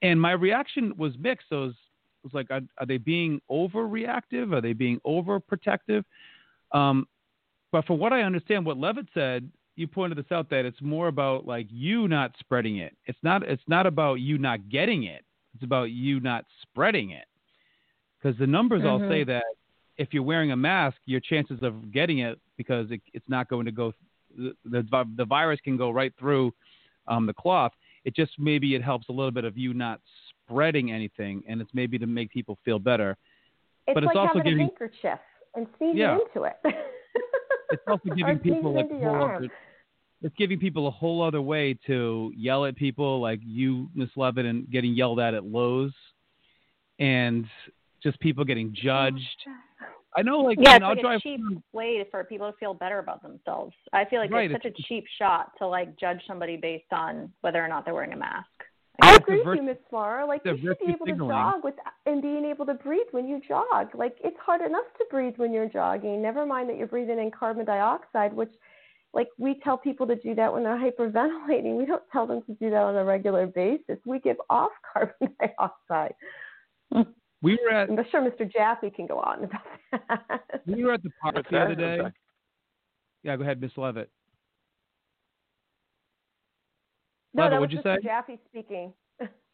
[0.00, 1.48] And my reaction was mixed.
[1.50, 4.54] So it was, it was like, are, are they being overreactive?
[4.54, 6.04] Are they being overprotective?
[6.72, 7.06] Um,
[7.72, 11.06] but from what I understand, what Levitt said, you pointed this out that it's more
[11.08, 12.96] about like you not spreading it.
[13.06, 13.42] It's not.
[13.44, 15.24] It's not about you not getting it.
[15.54, 17.24] It's about you not spreading it.
[18.20, 19.08] Because the numbers all Mhm.
[19.08, 19.44] say that
[19.96, 23.66] if you're wearing a mask, your chances of getting it because it, it's not going
[23.66, 23.92] to go.
[24.36, 26.52] The, the the virus can go right through
[27.06, 27.72] um, the cloth.
[28.04, 31.70] It just maybe it helps a little bit of you not spreading anything, and it's
[31.72, 33.16] maybe to make people feel better.
[33.86, 35.18] It's but like it's also having giving a handkerchief
[35.54, 36.18] and sneezing Yeah.
[36.18, 36.56] into it.
[37.70, 39.50] it's also giving people like into
[40.22, 44.46] it's giving people a whole other way to yell at people like you, Miss Levitt,
[44.46, 45.92] and getting yelled at at Lowe's,
[46.98, 47.46] and
[48.02, 49.22] just people getting judged.
[50.16, 51.18] I know, like, yeah, it's I'll like drive.
[51.18, 51.40] a cheap
[51.72, 53.74] way for people to feel better about themselves.
[53.92, 56.92] I feel like Right, it's such it's- a cheap shot to like judge somebody based
[56.92, 58.48] on whether or not they're wearing a mask.
[59.00, 60.26] I It's a agree with you, Miss Mara.
[60.26, 61.74] Like you should be virtue able to jog with
[62.06, 63.94] and being able to breathe when you jog.
[63.94, 66.20] Like it's hard enough to breathe when you're jogging.
[66.20, 68.50] Never mind that you're breathing in carbon dioxide, which
[69.18, 71.76] like we tell people to do that when they're hyperventilating.
[71.76, 73.98] We don't tell them to do that on a regular basis.
[74.06, 76.14] We give off carbon dioxide.
[77.42, 78.50] We were at I'm sure Mr.
[78.50, 79.60] Jaffe can go on about
[80.08, 80.42] that.
[80.66, 81.98] we were at the park the other day.
[81.98, 82.12] I'm.
[83.24, 84.08] Yeah, go ahead, Miss Levitt.
[87.34, 87.96] no, Levitt, that was what'd you Mr.
[87.96, 88.02] say?
[88.08, 88.92] Jaffe speaking.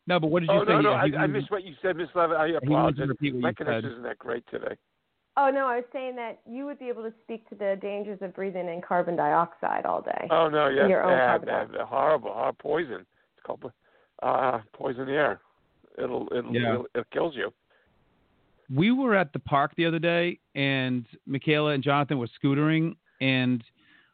[0.07, 0.73] No, but what did you Oh say?
[0.73, 2.37] no, no, You- I, you- I missed what you said, Miss Levitt.
[2.37, 3.09] I apologize.
[3.41, 4.77] My connection isn't that great today.
[5.37, 8.19] Oh no, I was saying that you would be able to speak to the dangers
[8.23, 10.29] of breathing in carbon dioxide all day.
[10.31, 13.01] Oh no, yes, Your own bad, carbon bad, horrible, horrible poison.
[13.01, 13.73] It's called
[14.23, 15.41] uh, poison air.
[15.99, 16.75] It'll it'll, Yeah.
[16.75, 17.53] it'll it kills you.
[18.75, 23.63] we were at the park the other day and Michaela and Jonathan were scootering and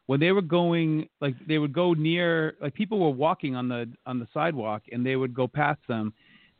[0.07, 3.87] when they were going like they would go near like people were walking on the
[4.05, 6.13] on the sidewalk and they would go past them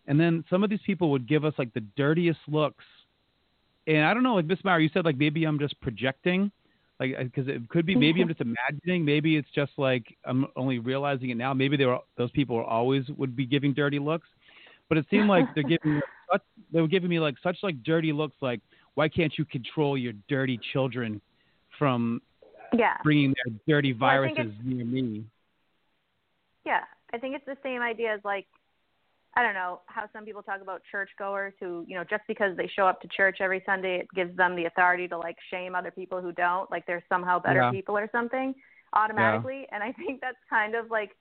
[0.07, 2.85] and then some of these people would give us like the dirtiest looks
[3.87, 6.51] and I don't know like Miss Mara you said like maybe I'm just projecting
[6.99, 10.79] like because it could be maybe I'm just imagining maybe it's just like I'm only
[10.79, 11.53] realizing it now.
[11.53, 14.27] Maybe they were those people were always would be giving dirty looks.
[14.89, 16.41] But it seemed like they're giving such,
[16.71, 18.61] they were giving me like such like dirty looks like
[18.95, 21.21] why can't you control your dirty children
[21.79, 22.21] from
[22.73, 22.97] Yeah.
[23.03, 25.23] bringing their dirty Well, viruses near me?
[26.65, 26.81] Yeah,
[27.13, 28.47] I think it's the same idea as like
[29.35, 32.67] I don't know how some people talk about churchgoers who you know just because they
[32.75, 35.91] show up to church every Sunday it gives them the authority to like shame other
[35.91, 37.71] people who don't like they're somehow better Yeah.
[37.71, 38.53] people or something
[38.93, 41.11] automatically and I think that's kind of like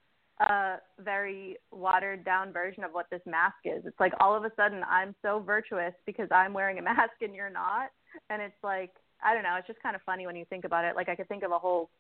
[0.41, 3.85] a very watered down version of what this mask is.
[3.85, 7.35] It's like all of a sudden I'm so virtuous because I'm wearing a mask and
[7.35, 7.91] you're not
[8.29, 8.91] and it's like
[9.23, 10.97] I don't know, it's just kind of funny when you think about it.
[10.97, 11.91] Like I could think of a whole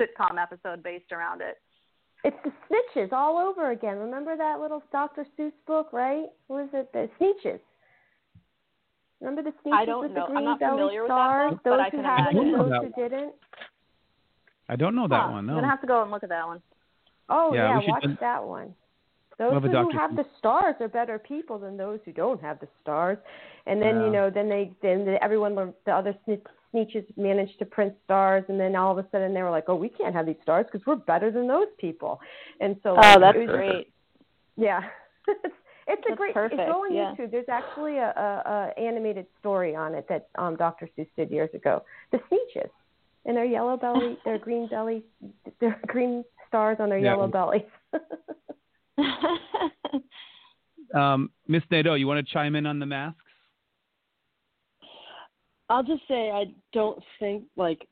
[0.00, 1.56] sitcom episode based around it.
[2.26, 3.98] It's the Sneetches all over again.
[3.98, 5.24] Remember that little Dr.
[5.38, 6.24] Seuss book, right?
[6.48, 6.92] What is it?
[6.92, 7.60] The Sneetches.
[9.20, 10.26] Remember the Sneetches I don't with know.
[10.26, 11.50] the green belly familiar with that stars?
[11.52, 13.32] book, but those I who can had them and those who didn't.
[14.68, 15.30] I don't know that Huh.
[15.30, 16.60] one I'm gonna have to go and look at that one.
[17.28, 18.74] Oh Yeah, yeah, we should watch do- that one.
[19.38, 19.98] Those Love a who Dr.
[19.98, 23.18] have the stars are better people than those who don't have the stars.
[23.66, 24.04] And then Yeah.
[24.06, 28.58] you know, then they then everyone the other sne- Sneetches managed to print stars, and
[28.60, 30.86] then all of a sudden they were like, "Oh, we can't have these stars because
[30.86, 32.20] we're better than those people."
[32.60, 33.92] And so Oh, like, that's it was- great.
[34.56, 34.82] Yeah,
[35.28, 35.54] it's,
[35.86, 36.34] it's a great.
[36.34, 37.14] perfect, It's on yeah.
[37.18, 37.30] YouTube.
[37.30, 40.88] There's actually a, a, a animated story on it that um, Dr.
[40.96, 41.82] Seuss did years ago.
[42.12, 42.70] The Sneetches,
[43.26, 45.04] and their yellow belly, their green belly,
[45.60, 47.12] their green stars on their Yeah.
[47.12, 47.62] yellow bellies.
[50.94, 53.20] um Miss Nadeau you want to chime in on the masks
[55.68, 57.86] I'll just say I don't think like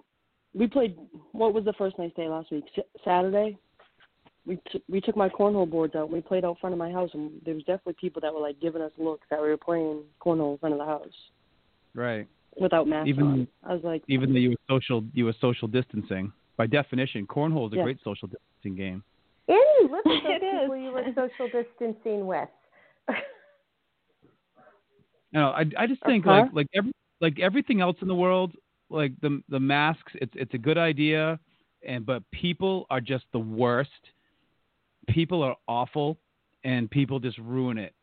[0.55, 0.97] we played.
[1.33, 2.65] What was the first nice day last week?
[2.77, 3.57] S- Saturday.
[4.47, 6.11] We t- we took my cornhole boards out.
[6.11, 8.61] We played out front of my house, and there was definitely people that were like
[8.61, 11.09] giving us looks that we were playing cornhole in front of the house
[11.95, 12.27] right
[12.61, 13.49] without masks Even- on.
[13.65, 17.67] I was like, even though you were social you were social distancing by definition cornhole
[17.69, 17.83] is a Yeah.
[17.85, 19.03] great social distancing game
[19.49, 22.49] and you live with those people you were social distancing with.
[25.33, 26.43] No, I I just think Uh-huh.
[26.43, 28.53] like like every like everything else in the world,
[28.91, 31.39] like the the masks, it's it's a good idea,
[31.87, 33.91] and but people are just the worst.
[35.09, 36.19] People are awful,
[36.65, 37.95] and people just ruin it.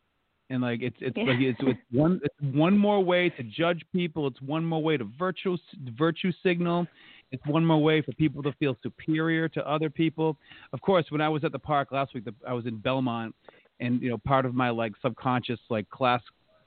[0.50, 4.26] And like it's it's like it's, it's one it's one more way to judge people.
[4.26, 5.56] It's one more way to virtue
[5.98, 6.86] virtue signal.
[7.30, 10.36] It's one more way for people to feel superior to other people.
[10.74, 13.34] Of course, when I was at the park last week, the, I was in Belmont,
[13.80, 16.20] and you know part of my like subconscious like class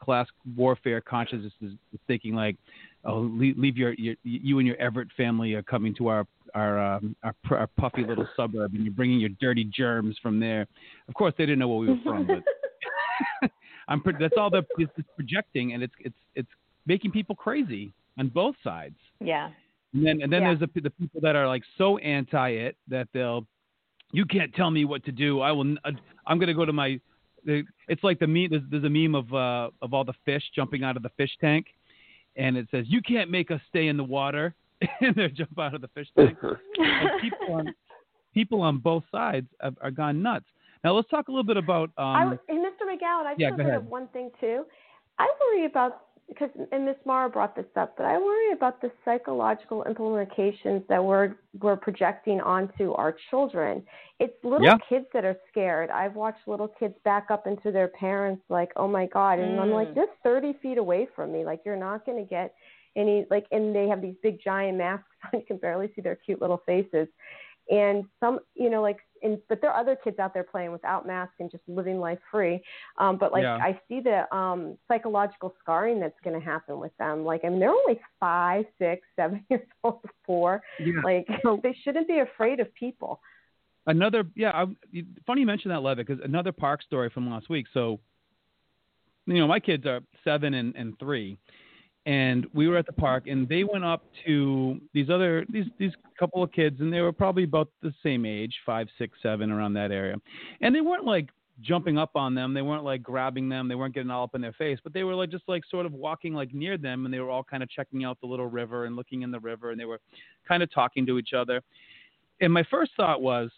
[0.06, 1.74] class warfare consciousness is,
[2.08, 2.56] thinking like,
[3.04, 6.80] oh, leave, leave your, your you and your Everett family are coming to our our
[6.80, 10.68] um, our, pr- our puffy little suburb, and you're bringing your dirty germs from there.
[11.10, 12.44] Of course, they didn't know where we were from, but
[13.88, 16.50] I'm that's all they're it's it's projecting, and it's it's it's
[16.86, 18.96] making people crazy on both sides.
[19.20, 19.50] Yeah.
[19.94, 20.54] And then and then Yeah.
[20.56, 23.46] there's the, the people that are like so anti it that they'll
[24.12, 25.42] you can't tell me what to do.
[25.42, 25.76] I will.
[25.84, 25.92] uh,
[26.28, 27.00] I'm going to go to my.
[27.46, 28.48] The- It's like the meme.
[28.50, 31.32] There's, there's a meme of uh, of all the fish jumping out of the fish
[31.40, 31.68] tank,
[32.36, 34.54] and it says, "You can't make us stay in the water,"
[35.02, 36.38] and they jump out of the fish tank.
[36.78, 37.74] and people on
[38.34, 40.46] people on both sides have, are gone nuts.
[40.84, 41.90] Now let's talk a little bit about.
[41.98, 42.84] Um, w- and Mr.
[42.88, 43.90] McGowan, I yeah, just go bring ahead.
[43.90, 44.66] one thing too.
[45.18, 48.92] I worry about because and Miss Mara brought this up, but I worry about the
[49.04, 53.84] psychological implications that we're we're projecting onto our children.
[54.20, 54.78] It's little Yeah.
[54.90, 55.90] kids that are scared.
[55.90, 59.72] I've watched little kids back up into their parents like, "Oh my god." And I'm
[59.72, 59.96] like, Mm.
[59.96, 61.46] "You're 30 feet away from me.
[61.46, 62.56] Like you're not going to get
[62.96, 65.40] any like and they have these big giant masks on.
[65.40, 67.08] You can barely see their cute little faces.
[67.70, 71.08] And some, you know, like and but there are other kids out there playing without
[71.08, 72.62] masks and just living life free.
[72.98, 73.56] Um, but like Yeah.
[73.56, 77.26] I see the um, psychological scarring that's going to happen with them.
[77.26, 80.62] Like I mean, they're only five, six, seven years old, four.
[80.80, 81.02] Yeah.
[81.04, 81.28] Like
[81.64, 83.20] they shouldn't be afraid of people.
[83.88, 84.66] Another, yeah, I,
[85.28, 87.68] funny you mentioned that, Levitt, because another park story from last week.
[87.72, 88.00] So,
[89.28, 91.38] you know, my kids are seven and, and three,
[92.06, 95.94] and we were at the park, and they went up to these other these these
[96.20, 99.74] couple of kids, and they were probably about the same age, five, six, seven, around
[99.74, 100.16] that area,
[100.62, 101.30] and they weren't like
[101.62, 104.42] jumping up on them, they weren't like grabbing them, they weren't getting all up in
[104.42, 107.14] their face, but they were like just like sort of walking like near them, and
[107.14, 109.72] they were all kind of checking out the little river and looking in the river,
[109.72, 110.00] and they were
[110.48, 111.62] kind of talking to each other.
[112.42, 113.50] And my first thought was,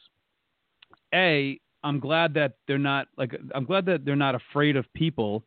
[1.13, 5.43] a i'm glad that they're not like i'm glad that they're not afraid of people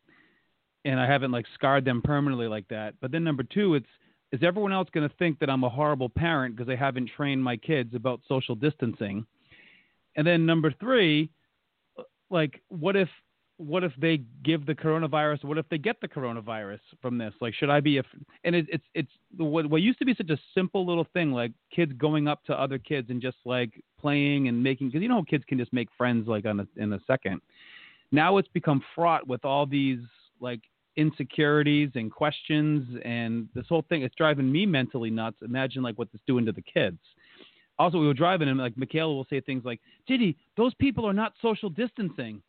[0.84, 2.94] and i haven't like scarred them permanently like that.
[3.00, 3.86] But then number two it's
[4.32, 7.42] is everyone else going to think that i'm a horrible parent because i haven't trained
[7.42, 9.26] my kids about social distancing?
[10.16, 11.30] And then number three
[12.30, 13.08] like what if
[13.56, 17.34] what if they give the coronavirus what if they get the coronavirus from this?
[17.40, 18.06] Like should i be if
[18.44, 21.52] and it, it's it's what, what used to be such a simple little thing like
[21.74, 25.22] kids going up to other kids and just like playing and making because you know
[25.22, 27.40] kids can just make friends like on a, in a second.
[28.12, 30.00] Now it's become fraught with all these
[30.40, 30.62] like
[30.96, 36.08] insecurities and questions and this whole thing it's driving me mentally nuts imagine like what
[36.12, 36.98] it's doing to the kids
[37.78, 41.12] also we were driving and like michaela will say things like diddy those people are
[41.12, 42.42] not social distancing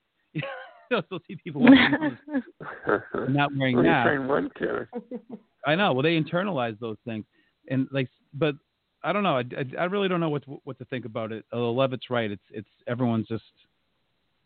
[0.92, 1.62] You'll still see people
[3.30, 4.08] not wearing masks.
[4.08, 4.88] train one kid.
[5.66, 5.94] I know.
[5.94, 7.24] Well, they internalize those things,
[7.70, 8.56] and like, but
[9.02, 9.38] I don't know.
[9.38, 11.46] I, I, I really don't know what to, what to think about it.
[11.54, 12.30] Although Levitt's right.
[12.30, 13.44] It's it's everyone's just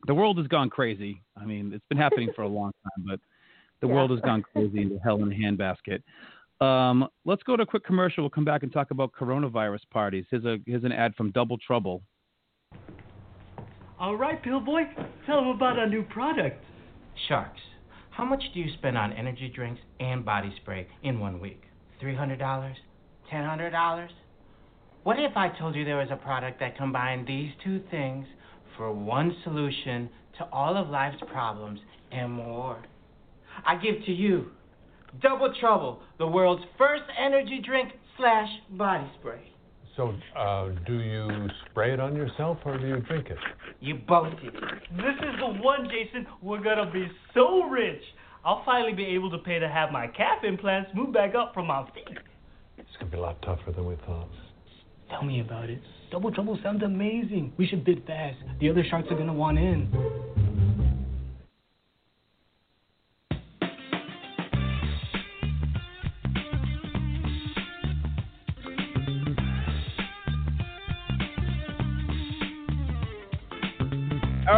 [0.06, 1.20] the world has gone crazy.
[1.36, 3.20] I mean, it's been happening for a long time, but
[3.82, 6.02] the world has gone crazy into hell in a handbasket.
[6.66, 8.24] Um, let's go to a quick commercial.
[8.24, 10.26] We'll come back and talk about coronavirus parties.
[10.32, 12.02] Here's a here's an ad from Double Trouble.
[14.00, 14.84] All right, Pillboi,
[15.26, 16.64] tell them about our new product.
[17.28, 17.62] Sharks.
[18.10, 21.62] How much do you spend on energy drinks and body spray in one week?
[22.02, 22.38] $300?
[23.32, 24.08] $1,000?
[25.04, 28.26] What if I told you there was a product that combined these two things
[28.76, 31.80] for one solution to all of life's problems
[32.12, 32.84] and more?
[33.66, 34.48] I give to you
[35.22, 39.52] Double Trouble, the world's first energy drink slash body spray.
[39.96, 43.38] So, uh, do you spray it on yourself or do you drink it?
[43.80, 44.52] You both do.
[44.52, 46.28] This is the one, Jason.
[46.42, 48.02] We're gonna be so rich.
[48.44, 51.68] I'll finally be able to pay to have my calf implants moved back up from
[51.68, 52.18] my feet.
[52.78, 54.30] It's gonna be a lot tougher than we thought.
[55.10, 55.82] Tell me about it.
[56.12, 57.54] Double Trouble sounds amazing.
[57.58, 58.38] We should bid fast.
[58.60, 59.90] The other sharks are gonna want in.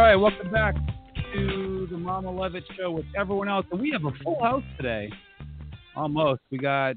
[0.08, 0.74] Right, welcome back
[1.34, 5.12] to the Mama Levitt Show with everyone else, and we have a full house today.
[5.94, 6.40] Almost.
[6.50, 6.96] We got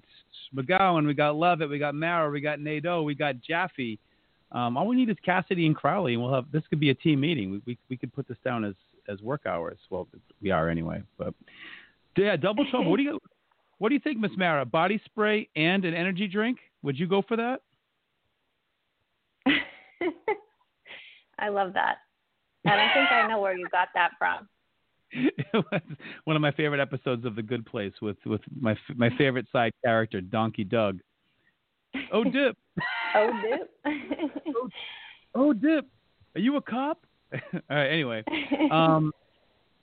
[0.56, 4.00] McGowan, we got Levitt, we got Mara, we got Nadeau, we got Jaffe.
[4.54, 6.96] Um, all we need is Cassidy and Crowley, and we'll have this could be a
[6.96, 7.52] team meeting.
[7.52, 8.76] We we, we could put this down as
[9.10, 9.78] as work hours.
[9.90, 10.08] Well,
[10.42, 11.04] we are anyway.
[11.18, 11.34] But
[12.16, 12.92] yeah, double trouble.
[12.92, 13.20] what do you
[13.80, 14.64] what do you think, Miss Mara?
[14.64, 16.60] Body spray and an energy drink?
[16.82, 17.60] Would you go for that?
[21.40, 21.98] I love that.
[22.66, 24.48] I don't think I know where you got that from.
[25.12, 25.82] it was
[26.24, 29.74] one of my favorite episodes of The Good Place with with my my favorite side
[29.84, 31.00] character Donkey Doug.
[32.14, 32.58] Oh dip,
[33.16, 33.92] Oh, dude.
[35.36, 35.86] oh dip,
[36.36, 37.06] are you a cop?
[37.34, 37.88] All right.
[37.88, 38.24] Anyway,
[38.72, 39.12] um,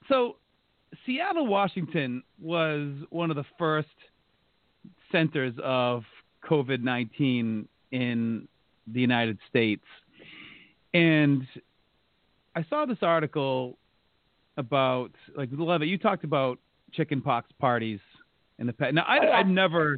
[0.09, 0.37] so
[1.05, 3.88] Seattle, Washington was one of the first
[5.12, 6.05] centers of
[6.49, 8.49] COVID nineteen in
[8.87, 9.85] the United States,
[10.95, 11.47] and
[12.59, 13.79] I saw this article
[14.57, 15.87] about like love Levitt.
[15.87, 16.59] You talked about
[16.92, 18.01] chickenpox parties
[18.59, 18.94] in the past.
[18.94, 19.37] Now I, Oh, yeah.
[19.37, 19.97] I'd never,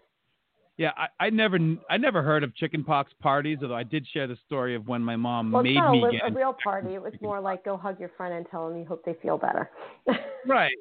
[0.77, 3.61] yeah, I, I never, I never heard of chickenpox parties.
[3.63, 6.09] Although I did share the story of when my mom Well, made not a, me
[6.13, 6.97] get a real party.
[6.97, 9.39] It was more like go hug your friend and tell them you hope they feel
[9.39, 9.71] better.
[10.47, 10.77] right,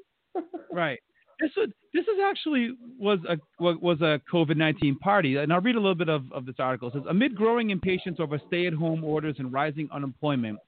[0.74, 0.99] right.
[1.39, 5.76] This was this is actually was a was a COVID nineteen party, and I'll read
[5.76, 6.89] a little bit of, of this article.
[6.89, 10.60] It says amid growing impatience over stay at home orders and rising unemployment,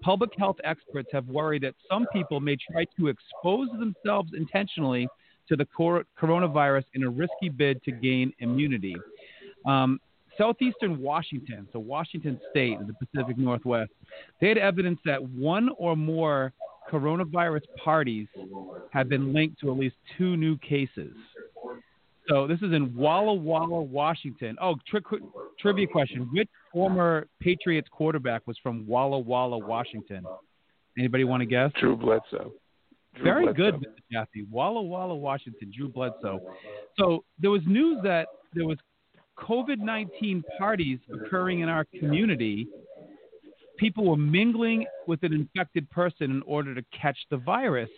[0.00, 5.08] public health experts have worried that some people may try to expose themselves intentionally
[5.48, 8.94] to the cor- coronavirus in a risky bid to gain immunity.
[9.66, 10.00] Um,
[10.36, 13.90] Southeastern Washington, so Washington State in the Pacific Northwest,
[14.40, 16.52] they had evidence that one or more
[16.90, 18.28] coronavirus parties
[18.90, 21.12] have been linked to at least two new cases.
[22.28, 24.56] So this is in Walla Walla, Washington.
[24.60, 25.00] Oh, tri-
[25.58, 30.24] trivia question: Which former Patriots quarterback was from Walla Walla, Washington?
[30.98, 31.70] Anybody want to guess?
[31.80, 32.52] Drew Bledsoe.
[33.14, 33.56] Drew Very Bledsoe.
[33.56, 34.02] good, Mr.
[34.12, 34.44] Jaffe.
[34.50, 35.72] Walla Walla, Washington.
[35.76, 36.40] Drew Bledsoe.
[36.98, 38.78] So there was news that there was
[39.38, 42.66] COVID nineteen parties occurring in our community.
[43.76, 47.90] People were mingling with an infected person in order to catch the virus,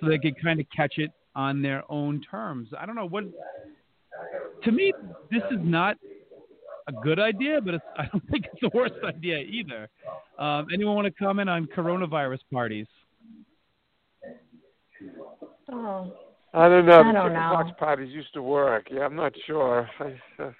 [0.00, 2.68] so they could kind of catch it on their own terms.
[2.78, 3.24] I don't know what.
[4.64, 4.92] To me,
[5.30, 5.96] this is not
[6.88, 9.88] a good idea, but it's, I don't think it's the worst idea either.
[10.38, 12.86] Um, anyone want to comment on coronavirus parties?
[15.72, 16.12] Oh.
[16.52, 17.00] I don't know.
[17.00, 17.74] I don't chickenpox know.
[17.78, 18.88] parties used to work.
[18.90, 19.88] Yeah, I'm not sure.
[20.00, 20.04] I,
[20.42, 20.50] uh,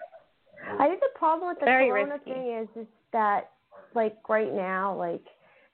[0.79, 2.31] I think the problem with the Very corona risky.
[2.33, 3.51] thing is is that
[3.95, 5.25] like right now, like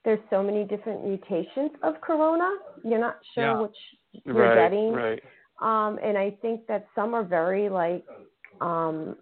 [0.07, 2.49] there's so many different mutations of corona.
[2.83, 3.61] You're not sure Yeah.
[3.61, 3.77] which
[4.25, 4.93] you're right, getting.
[4.93, 5.23] right.
[5.61, 8.05] Um, and I think that some are very like,
[8.61, 9.17] um,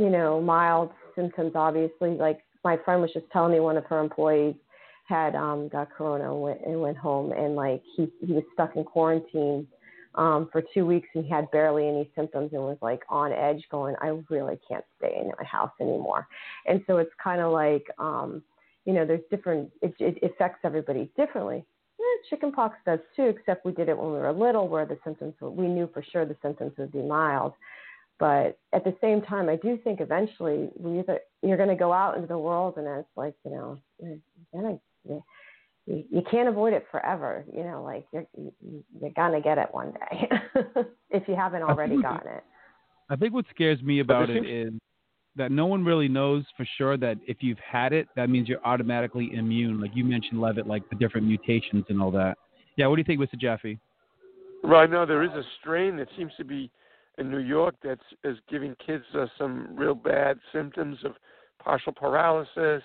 [0.00, 1.52] you know, mild symptoms.
[1.54, 4.54] Obviously, like my friend was just telling me one of her employees
[5.04, 8.74] had um, got corona and went, and went home, and like he he was stuck
[8.76, 9.66] in quarantine
[10.14, 13.62] um, for two weeks and he had barely any symptoms and was like on edge,
[13.70, 16.26] going, I really can't stay in my house anymore.
[16.66, 18.42] And so it's kind of like, um,
[18.86, 19.70] you know, there's different.
[19.82, 21.64] It, it affects everybody differently.
[22.00, 25.34] Eh, chickenpox does too, except we did it when we were little, where the symptoms
[25.40, 27.52] we knew for sure the symptoms would be mild.
[28.20, 31.90] But at the same time, I do think eventually we either, you're going to go
[31.90, 34.18] out into the world, and it's like you know, you're
[34.52, 35.24] gonna you,
[35.86, 37.46] you, you can't avoid it forever.
[37.50, 40.30] You know, like you're you, you're gonna get it one day
[41.10, 42.44] if you haven't already gotten it.
[43.08, 44.74] I think what scares me about it is
[45.36, 48.64] that no one really knows for sure that if you've had it, that means you're
[48.66, 49.80] automatically immune.
[49.80, 52.36] Like you mentioned, Levitt, like the different mutations and all that.
[52.76, 53.40] Yeah, what do you think, Mr.
[53.40, 53.78] Jaffe?
[54.62, 56.70] Right now, there is a strain that seems to be
[57.20, 61.12] in New York that's is giving kids uh, some real bad symptoms of
[61.62, 62.82] partial paralysis,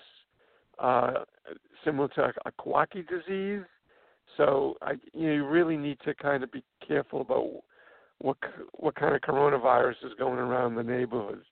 [0.78, 1.12] uh,
[1.84, 3.66] similar to a Kawasaki disease.
[4.36, 7.48] So I, you, know, you really need to kind of be careful about
[8.18, 8.36] what
[8.72, 11.42] what kind of coronavirus is going around the neighborhood.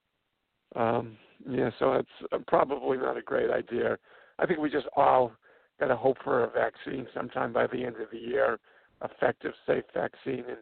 [0.77, 1.17] Um,
[1.49, 3.97] yeah, so it's uh, probably not a great idea.
[4.39, 5.33] I think we just all
[5.81, 8.59] got to hope for a vaccine sometime by the end of the year,
[9.03, 10.59] effective, safe vaccine, and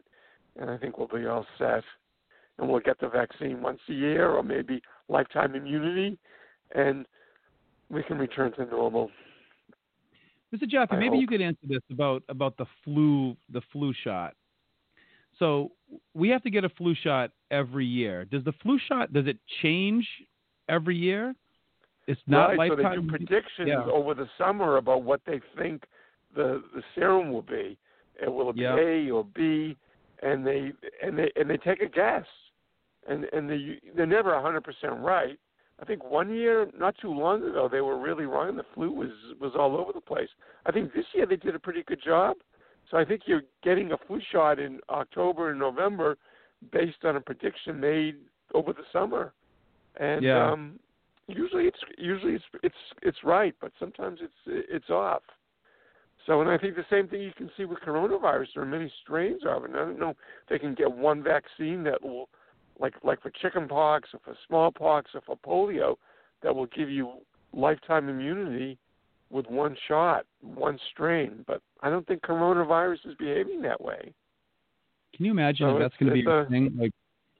[0.60, 1.82] and I think we'll be all set.
[2.58, 6.18] And we'll get the vaccine once a year, or maybe lifetime immunity,
[6.74, 7.06] and
[7.90, 9.10] we can return to normal.
[10.54, 10.68] Mr.
[10.68, 14.34] Jaffe, I maybe you could answer this about about the flu the flu shot.
[15.38, 15.72] So
[16.14, 18.26] we have to get a flu shot every year.
[18.26, 20.06] Does the flu shot does it change
[20.68, 21.34] every year?
[22.06, 23.84] It's not right, so they do predictions Yeah.
[23.84, 25.84] over the summer about what they think
[26.34, 27.78] the the serum will be.
[28.20, 28.76] It will it be Yeah.
[28.76, 29.76] A or B?
[30.22, 32.24] And they and they and they take a guess,
[33.08, 35.38] and and they they're never a hundred percent right.
[35.80, 38.56] I think one year, not too long ago, they were really wrong.
[38.56, 39.10] The flu was
[39.40, 40.28] was all over the place.
[40.64, 42.36] I think this year they did a pretty good job.
[42.90, 46.18] So I think you're getting a flu shot in October and November
[46.72, 48.16] based on a prediction made
[48.54, 49.32] over the summer.
[49.96, 50.52] And Yeah.
[50.52, 50.78] um
[51.26, 55.22] usually it's usually it's it's it's right, but sometimes it's it's off.
[56.26, 58.46] So, and I think the same thing you can see with coronavirus.
[58.54, 59.70] There are many strains of it.
[59.70, 60.16] And I don't know if
[60.48, 62.28] they can get one vaccine that will,
[62.78, 65.96] like like for chickenpox or for smallpox or for polio,
[66.42, 67.12] that will give you
[67.52, 68.78] lifetime immunity
[69.30, 71.44] with one shot, one strain.
[71.46, 74.14] But I don't think coronavirus is behaving that way.
[75.14, 76.76] Can you imagine So if that's going to be a a- uh, thing?
[76.78, 76.92] Like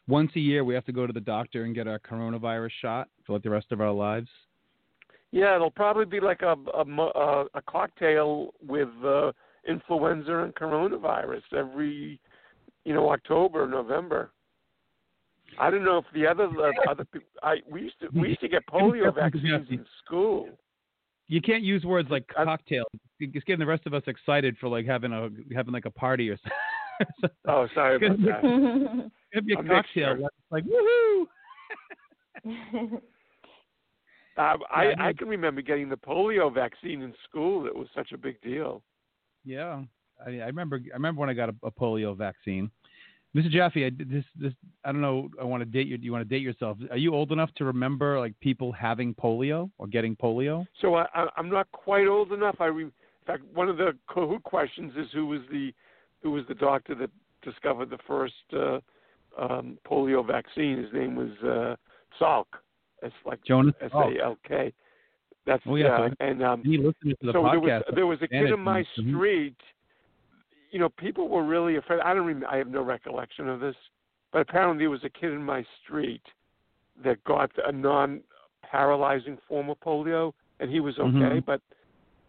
[0.09, 3.09] once a year, we have to go to the doctor and get our coronavirus shot
[3.24, 4.28] for like the rest of our lives.
[5.33, 9.33] Yeah, it'll probably be like a a, a, a cocktail with uh,
[9.66, 12.20] influenza and coronavirus every,
[12.85, 14.30] you know, October, November.
[15.59, 17.28] I don't know if the other uh, other people.
[17.43, 20.49] I we used to we used to get polio vaccines in school.
[21.28, 22.85] You can't use words like cocktail.
[23.18, 26.28] It's getting the rest of us excited for like having a having like a party
[26.28, 27.30] or something.
[27.49, 29.11] Oh, sorry about that.
[29.33, 30.14] It'd be a A cocktail.
[30.16, 30.28] mixture.
[30.51, 31.26] Like woohoo!
[34.37, 37.66] Uh, I I I can remember getting the polio vaccine in school.
[37.66, 38.83] It was such a big deal.
[39.45, 39.83] Yeah,
[40.24, 40.80] I, I remember.
[40.91, 42.70] I remember when I got a, a polio vaccine.
[43.35, 43.51] Mr.
[43.51, 44.24] Jaffe, I this.
[44.39, 44.53] This
[44.85, 45.30] I don't know.
[45.41, 45.97] I want to date you.
[45.97, 46.78] Do You want to date yourself?
[46.91, 50.66] Are you old enough to remember like people having polio or getting polio?
[50.80, 52.57] So I, I, I'm not quite old enough.
[52.61, 52.93] I re, in
[53.26, 55.72] fact, one of the Kahoot questions is who was the
[56.22, 57.11] who was the doctor that
[57.43, 58.80] discovered the first uh,
[59.39, 60.76] um, polio vaccine.
[60.83, 61.76] His name was uh,
[62.20, 62.45] Salk.
[63.03, 63.91] It's like Jonas S.
[63.95, 64.73] A L K.
[65.47, 68.19] That's Oh, yeah, so and um, he listened to the so there was there was
[68.23, 69.57] a kid in my street.
[70.71, 72.01] You know, people were really afraid.
[72.01, 72.25] I don't.
[72.25, 73.75] Remember, I have no recollection of this,
[74.33, 76.23] but apparently there was a kid in my street
[77.05, 81.09] that got a non-paralyzing form of polio, and he was okay.
[81.11, 81.45] Mhm.
[81.45, 81.61] But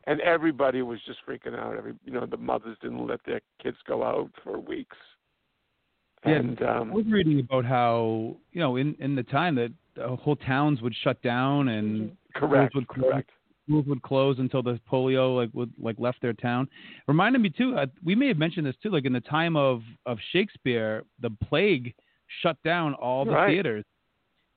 [0.06, 1.78] and everybody was just freaking out.
[1.78, 4.98] Every you know, the mothers didn't let their kids go out for weeks.
[6.26, 9.72] Yeah, And um, I was reading about how you know in in the time that
[10.02, 13.30] uh, whole towns would shut down and Correct, schools would close, correct.
[13.68, 16.68] schools would close until the polio like would like left their town.
[17.08, 17.76] Reminded me too.
[17.76, 18.90] Uh, we may have mentioned this too.
[18.90, 21.94] Like in the time of of Shakespeare, the plague
[22.42, 23.50] shut down all the Right.
[23.50, 23.86] theaters,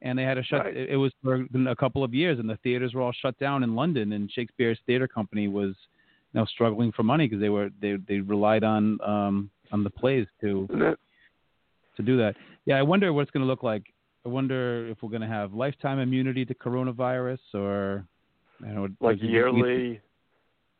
[0.02, 0.64] and they had to shut.
[0.64, 0.76] Right.
[0.76, 3.62] It, it was for a couple of years, and the theaters were all shut down
[3.62, 4.12] in London.
[4.12, 5.74] And Shakespeare's theater company was
[6.32, 9.90] you know struggling for money because they were they they relied on um on the
[9.90, 10.66] plays to
[11.96, 12.34] to do that.
[12.66, 13.84] Yeah, I wonder what it's going to look like.
[14.26, 18.04] I wonder if we're going to have lifetime immunity to coronavirus or
[18.60, 20.00] you know, like yearly.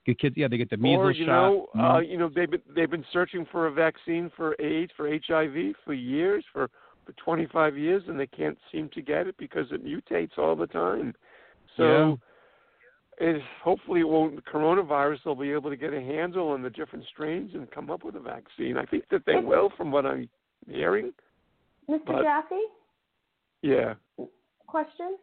[0.05, 1.49] Get kids, yeah, they get the measles or you shot.
[1.49, 4.91] know, you uh, you know, they've been they've been searching for a vaccine for AIDS,
[4.97, 6.69] for HIV, for years, for
[7.05, 10.67] for 25 years, and they can't seem to get it because it mutates all the
[10.67, 11.15] time.
[11.77, 12.19] So,
[13.19, 14.45] it, hopefully, it won't.
[14.45, 18.03] Coronavirus, they'll be able to get a handle on the different strains and come up
[18.03, 18.77] with a vaccine.
[18.77, 20.29] I think that they will, from what I'm
[20.69, 21.13] hearing.
[21.89, 22.01] Mr.
[22.07, 22.57] But- Jaffe,
[23.67, 23.95] Yeah.
[24.67, 25.17] question.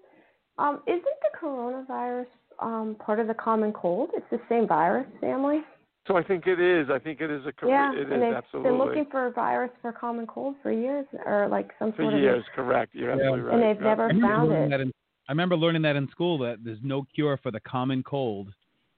[0.57, 2.25] Um, isn't the coronavirus
[2.59, 4.09] um, part of the common cold?
[4.13, 5.61] It's the same virus family.
[6.07, 6.89] So I think it is.
[6.91, 7.53] I think it is a.
[7.53, 10.55] cor- yeah, it is and they've absolutely been looking for a virus for common cold
[10.61, 12.43] for years, or like some for sort years.
[12.45, 12.55] of.
[12.55, 12.93] Correct.
[12.93, 13.53] You're absolutely right.
[13.53, 13.87] And they've Yeah.
[13.87, 14.81] never found it.
[14.81, 14.91] in,
[15.29, 18.49] I remember learning that in school that there's no cure for the common cold.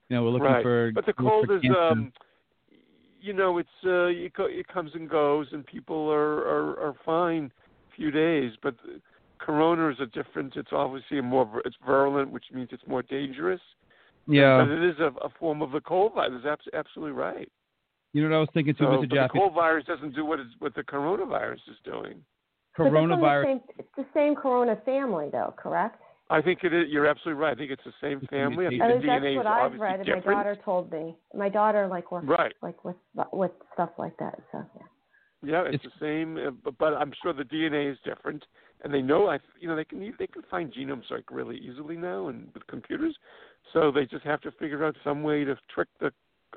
[0.09, 0.63] You know, we're looking right.
[0.63, 0.91] for.
[0.95, 1.79] But the cold is, cancer.
[1.79, 2.11] um,
[3.21, 6.93] you know, it's uh, it, co- it comes and goes, and people are are, are
[7.05, 7.51] fine
[7.91, 8.51] a few days.
[8.63, 8.75] But
[9.39, 10.55] corona is a different.
[10.55, 13.61] It's obviously a more vir- it's virulent, which means it's more dangerous.
[14.27, 14.63] yeah.
[14.63, 16.43] But it is a, a form of the cold virus.
[16.45, 17.51] Abs- absolutely right.
[18.13, 19.09] You know what I was thinking too, So, Mr.
[19.09, 22.23] but the cold virus doesn't do what what the coronavirus is doing.
[22.77, 23.43] But they're the Coronavirus.
[23.45, 26.01] same- it's the same corona family, though, correct?
[26.29, 26.89] I think it is.
[26.89, 27.51] You're absolutely right.
[27.53, 28.65] I think it's the same family.
[28.65, 30.91] I think At the that's DNA is what I've obviously read, and my daughter told
[30.91, 31.15] me.
[31.36, 32.53] My daughter like works Right.
[32.61, 32.95] like with
[33.31, 34.39] with stuff like that.
[34.51, 34.81] So yeah.
[35.43, 38.43] Yeah, it's, the same, uh, but, but I'm sure the DNA is different,
[38.84, 41.97] and they know I, you know, they can they can find genomes like really easily
[41.97, 43.15] now, and with computers,
[43.73, 46.11] so they just have to figure out some way to trick the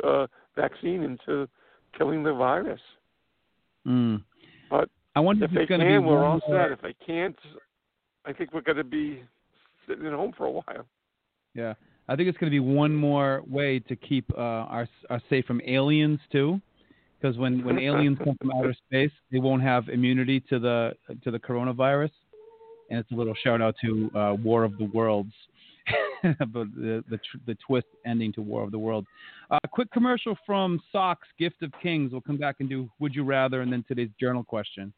[0.07, 1.49] uh, vaccine into
[1.97, 2.81] killing the virus.
[3.87, 4.23] Mm.
[4.71, 6.73] But I wonder if if they it's going to can, be we're all set.
[6.73, 7.39] If they can't,
[8.25, 9.23] I think we're going to be
[9.89, 10.87] sitting at home for a while.
[11.55, 11.75] Yeah,
[12.09, 15.47] I think it's going to be one more way to keep uh, our our safe
[15.47, 16.61] from aliens too,
[17.21, 20.95] because when when aliens come from outer space, they won't have immunity to the
[21.25, 22.11] to the coronavirus.
[22.91, 25.33] And it's a little shout out to uh, War of the Worlds,
[26.23, 29.07] the the, tr- the twist ending to War of the Worlds.
[29.51, 32.13] Uh, quick commercial from Socks Gift of Kings.
[32.13, 34.93] We'll come back and do Would You Rather, and then today's journal question.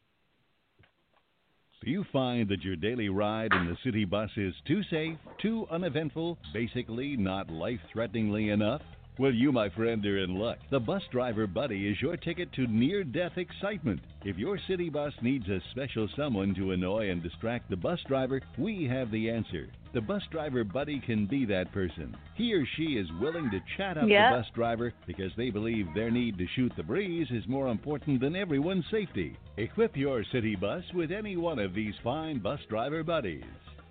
[1.83, 5.65] Do you find that your daily ride in the city bus is too safe, too
[5.71, 8.83] uneventful, basically not life threateningly enough?
[9.19, 10.57] Well, you, my friend, are in luck.
[10.71, 13.99] The Bus Driver Buddy is your ticket to near death excitement.
[14.23, 18.41] If your city bus needs a special someone to annoy and distract the bus driver,
[18.57, 19.67] we have the answer.
[19.93, 22.15] The Bus Driver Buddy can be that person.
[22.35, 24.31] He or she is willing to chat up Yeah.
[24.31, 28.21] the bus driver because they believe their need to shoot the breeze is more important
[28.21, 29.35] than everyone's safety.
[29.57, 33.43] Equip your city bus with any one of these fine bus driver buddies.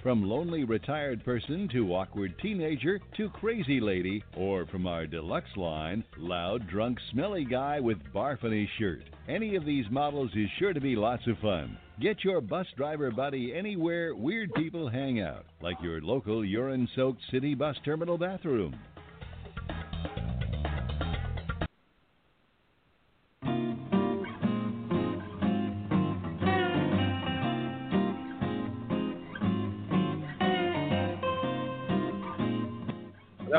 [0.02, 6.02] From lonely retired person to awkward teenager to crazy lady, or from our deluxe line,
[6.16, 9.02] loud, drunk, smelly guy with barf in his shirt.
[9.28, 11.76] Any of these models is sure to be lots of fun.
[12.00, 17.20] Get your bus driver buddy anywhere weird people hang out, like your local urine soaked
[17.30, 18.74] city bus terminal bathroom.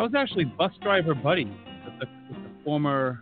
[0.02, 3.22] Was actually Bus Driver Buddy, the, the, the former,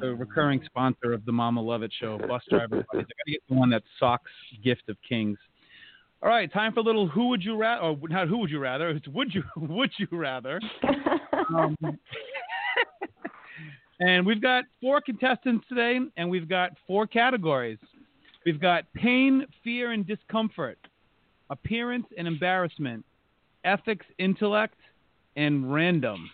[0.00, 2.98] the recurring sponsor of the Mama Levitt show, Bus Driver Buddy.
[3.00, 4.30] I got to get the one that socks
[4.62, 5.36] Gift of Kings.
[6.22, 8.60] All right, time for a little Who Would You Rather, or not Who Would You
[8.60, 10.60] Rather, it's Would You Would You Rather.
[11.52, 11.76] Um,
[13.98, 17.78] and we've got four contestants today, and we've got four categories.
[18.44, 20.78] We've got pain, fear, and discomfort,
[21.50, 23.04] appearance and embarrassment,
[23.64, 24.76] ethics, intellect,
[25.36, 26.30] and random.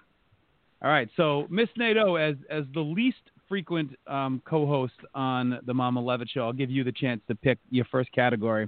[0.82, 6.00] All right, so Miss Nadeau, as as the least frequent um, co-host on the Mama
[6.00, 6.40] Levitt Show.
[6.40, 8.66] I'll give you the chance to pick your first category.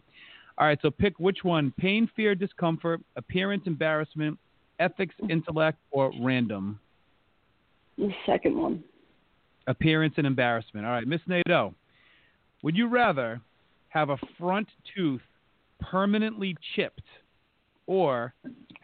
[0.59, 4.39] All right, so pick which one: pain, fear, discomfort, appearance, embarrassment,
[4.79, 6.79] ethics, intellect, or random.
[7.97, 8.85] The second one.
[9.67, 10.85] Appearance and embarrassment.
[10.85, 11.75] All right, Miss Nadeau,
[12.63, 13.41] would you rather
[13.89, 15.23] have a front tooth
[15.81, 17.01] permanently chipped
[17.87, 18.35] or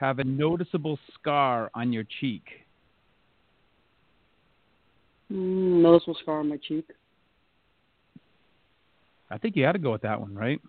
[0.00, 2.42] have a noticeable scar on your cheek?
[5.30, 6.86] Mm, noticeable scar on my cheek.
[9.30, 10.60] I think you had to go with that one, right?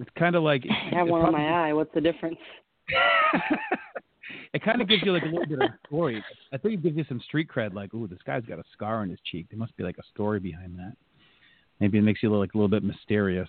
[0.00, 1.72] It's kind of like I have one on my eye.
[1.72, 2.36] What's the difference?
[4.52, 6.22] it kind of gives you like a little bit of a story.
[6.52, 7.74] I think it gives you some street cred.
[7.74, 9.46] Like, ooh, this guy's got a scar on his cheek.
[9.50, 10.94] There must be like a story behind that.
[11.78, 13.48] Maybe it makes you look like a little bit mysterious.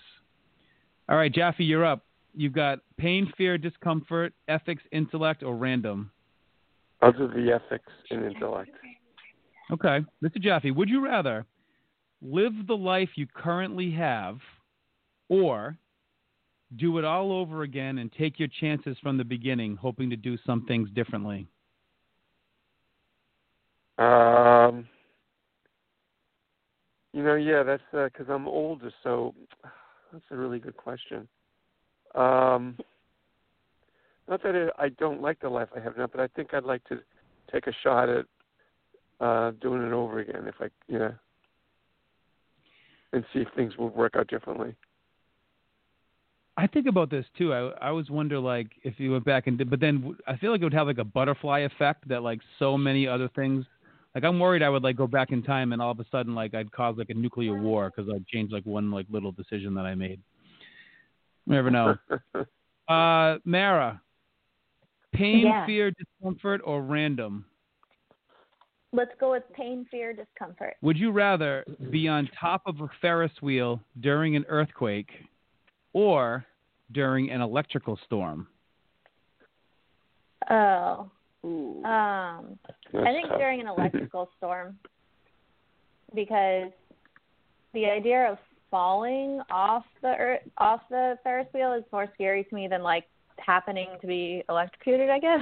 [1.10, 2.06] All right, Jaffe, you're up.
[2.34, 6.12] You've got pain, fear, discomfort, ethics, intellect, or random.
[7.02, 8.72] I'll do the ethics and intellect.
[9.72, 10.42] Okay, Mr.
[10.42, 11.46] Jaffe, would you rather
[12.22, 14.38] live the life you currently have,
[15.30, 15.78] or
[16.76, 20.38] do it all over again and take your chances from the beginning, hoping to do
[20.46, 21.48] some things differently?
[23.98, 24.88] Um,
[27.14, 29.34] you know, yeah, that's because I'm older, so
[30.12, 31.28] that's a really good question.
[32.16, 32.78] Um,
[34.28, 36.84] not that I don't like the life I have now, but I think I'd like
[36.86, 37.00] to
[37.52, 38.26] take a shot at
[39.20, 41.12] uh, doing it over again if I, yeah,
[43.12, 44.76] and see if things will work out differently.
[46.58, 47.54] I think about this too.
[47.54, 50.52] I I always wonder like if you went back and did, but then I feel
[50.52, 53.66] like it would have like a butterfly effect that like so many other things.
[54.14, 56.36] Like I'm worried I would like go back in time and all of a sudden
[56.36, 59.74] like I'd cause like a nuclear war because I'd change like one like little decision
[59.76, 60.20] that I made.
[61.46, 61.96] You never know.
[62.88, 64.02] uh, Mara,
[65.14, 65.66] pain, Yeah.
[65.66, 67.46] fear, discomfort, or random?
[68.92, 70.76] Let's go with pain, fear, discomfort.
[70.82, 75.12] Would you rather be on top of a Ferris wheel during an earthquake
[75.94, 76.46] or
[76.92, 78.48] during an electrical storm?
[80.50, 81.12] Oh.
[81.44, 82.60] Um,
[82.94, 84.78] I think during an electrical storm,
[86.16, 86.72] because
[87.74, 88.38] the idea of
[88.72, 93.06] falling off the earth, off the Ferris wheel is more scary to me than like
[93.38, 95.10] happening to be electrocuted.
[95.10, 95.42] I guess.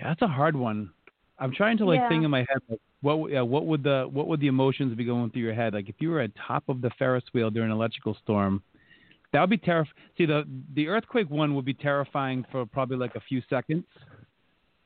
[0.00, 0.90] Yeah, that's a hard one.
[1.38, 2.08] I'm trying to like Yeah.
[2.08, 5.30] think in my head like what what would the what would the emotions be going
[5.30, 5.74] through your head?
[5.74, 8.62] Like if you were at top of the Ferris wheel during an electrical storm,
[9.32, 9.94] that would be terrifying.
[10.16, 10.44] See the
[10.74, 13.84] the earthquake one would be terrifying for probably like a few seconds,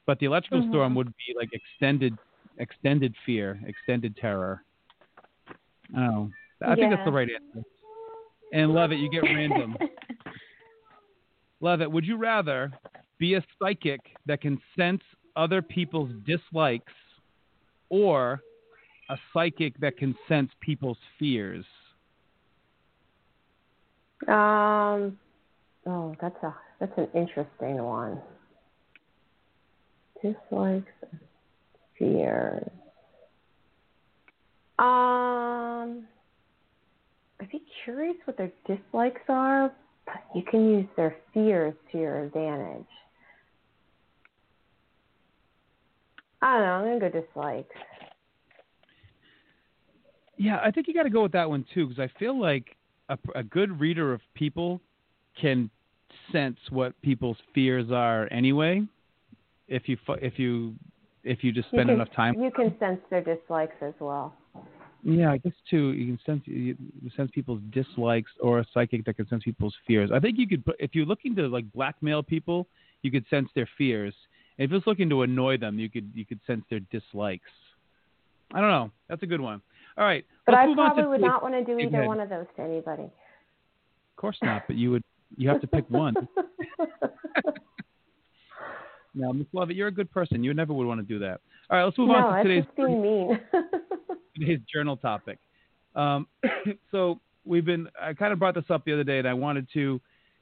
[0.07, 0.69] but the electrical Mhm.
[0.69, 2.17] storm would be like extended
[2.59, 4.65] extended fear, extended terror.
[5.97, 6.33] I don't.
[6.63, 7.67] I think that's the right answer.
[8.53, 8.99] And Levitt.
[8.99, 9.77] You get random.
[11.61, 11.91] Levitt.
[11.91, 12.73] Would you rather
[13.19, 15.03] be a psychic that can sense
[15.37, 16.93] other people's dislikes
[17.89, 18.41] or
[19.11, 21.65] a psychic that can sense people's fears?
[24.29, 25.19] Um,
[25.87, 28.21] oh, that's a that's an interesting one.
[30.23, 30.93] Dislikes,
[31.99, 32.71] fears.
[34.81, 36.07] Um,
[37.39, 39.71] I'd be curious what their dislikes are,
[40.07, 42.87] but you can use their fears to your advantage.
[46.41, 46.73] I don't know.
[46.91, 47.75] I'm gonna go dislikes.
[50.39, 52.75] Yeah, I think you got to go with that one too because I feel like
[53.11, 54.81] a, a good reader of people
[55.39, 55.69] can
[56.33, 58.83] sense what people's fears are anyway.
[59.69, 60.75] If you if you
[61.23, 62.41] if you just You spend can- enough time.
[62.41, 64.35] You can sense their dislikes as well.
[65.03, 65.93] Yeah, I guess too.
[65.93, 66.77] You can sense you
[67.17, 70.11] sense people's dislikes, or a psychic that can sense people's fears.
[70.13, 72.67] I think you could, if you're looking to like blackmail people,
[73.03, 74.15] you could sense their fears.
[74.59, 77.49] And if you're looking to annoy them, you could you could sense their dislikes.
[78.53, 78.91] I don't know.
[79.09, 79.63] That's a good one.
[79.97, 82.07] All right, But let's I move on probably to would not want to do either
[82.07, 83.03] one of those to anybody.
[83.03, 85.05] Of course not, but you would.
[85.37, 86.15] You have to pick one.
[89.15, 90.43] now, Miss Levitt, you're a good person.
[90.43, 91.41] You never would want to do that.
[91.71, 93.41] All right, let's move no, on to today's just being mean.
[94.41, 95.39] today's journal topic.
[95.95, 96.27] Um,
[96.91, 99.67] so we've been, I kind of brought this up the other day, and I wanted
[99.75, 100.01] to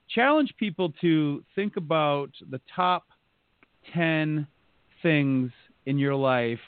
[0.08, 3.04] challenge people to think about the top
[3.94, 4.46] 10
[5.02, 5.50] things
[5.86, 6.58] in your life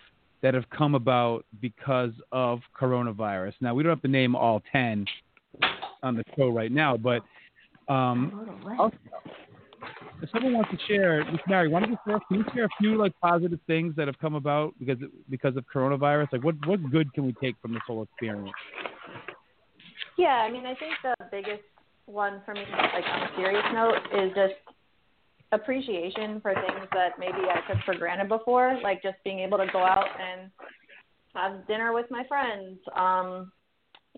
[0.43, 3.53] that have come about because of coronavirus.
[3.61, 5.05] Now, we don't have to name all 10
[6.03, 7.23] on the show right now, but
[7.89, 8.63] um,
[10.23, 12.97] if someone wants to share, Mary, why don't you share, can you share a few
[12.97, 14.99] like positive things that have come about because
[15.29, 16.29] because of coronavirus?
[16.33, 18.51] Like, what what good can we take from this whole experience?
[20.19, 21.63] Yeah, I mean, I think the biggest
[22.07, 24.55] one for me, like on a serious note, is just
[25.53, 29.67] appreciation for things that maybe I took for granted before, like just being able to
[29.73, 30.51] go out and
[31.35, 33.53] have dinner with my friends, um,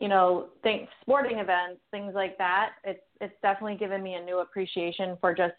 [0.00, 2.70] you know, think sporting events, things like that.
[2.84, 5.54] It's it's definitely given me a new appreciation for just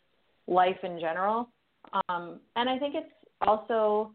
[0.48, 1.50] life in general.
[2.10, 4.12] Um, and I think it's also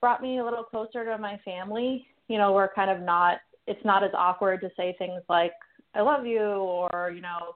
[0.00, 2.06] brought me a little closer to my family.
[2.28, 5.52] You know, we're kind of not it's not as awkward to say things like
[5.94, 7.54] I love you or, you know,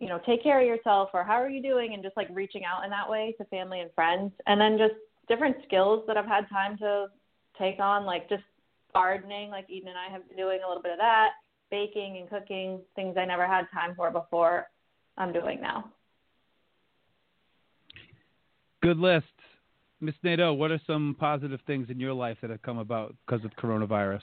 [0.00, 2.64] you know, take care of yourself or how are you doing and just like reaching
[2.64, 4.32] out in that way to family and friends.
[4.46, 4.94] And then just
[5.28, 7.06] different skills that I've had time to
[7.58, 8.42] take on, like just
[8.94, 11.30] gardening, like Eden and I have been doing a little bit of that,
[11.70, 14.66] baking and cooking, things I never had time for before
[15.16, 15.90] I'm doing now.
[18.82, 19.26] Good list.
[20.00, 23.44] Miss Nadeau, what are some positive things in your life that have come about because
[23.44, 24.22] of coronavirus?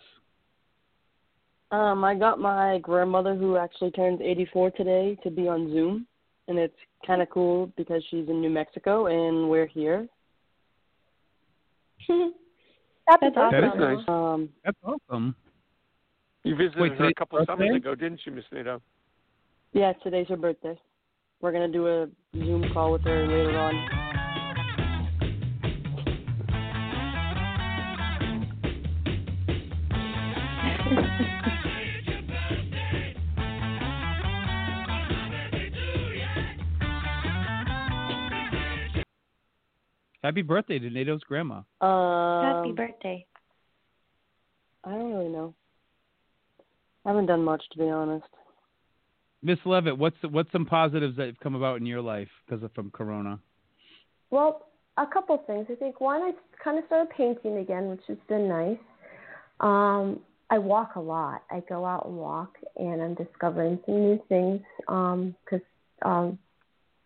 [1.71, 6.05] Um, I got my grandmother, who actually turns 84 today, to be on Zoom,
[6.49, 6.75] and it's
[7.07, 10.07] kind of cool because she's in New Mexico and we're here.
[12.09, 13.79] That's, That's That is awesome.
[13.79, 14.05] nice.
[14.07, 15.35] Um, That's awesome.
[16.43, 18.81] You visited Wait, her a couple of summers ago, didn't you, Miss Nadeau?
[19.73, 20.77] yeah, today's her birthday.
[21.41, 24.18] We're gonna do a Zoom call with her later on.
[40.23, 41.61] Happy birthday to Nadeau's grandma.
[41.81, 43.25] Um, Happy birthday.
[44.83, 45.53] I don't really know.
[47.05, 48.27] I haven't done much to be honest.
[49.41, 52.73] Miss Levitt, what's what's some positives that have come about in your life because of
[52.73, 53.39] from Corona?
[54.31, 54.67] Well,
[54.97, 55.67] a couple things.
[55.69, 58.77] I think one, I kind of started painting again, which has been nice.
[59.61, 61.43] Um, I walk a lot.
[61.49, 65.61] I go out and walk, and I'm discovering some new things because
[66.03, 66.37] um,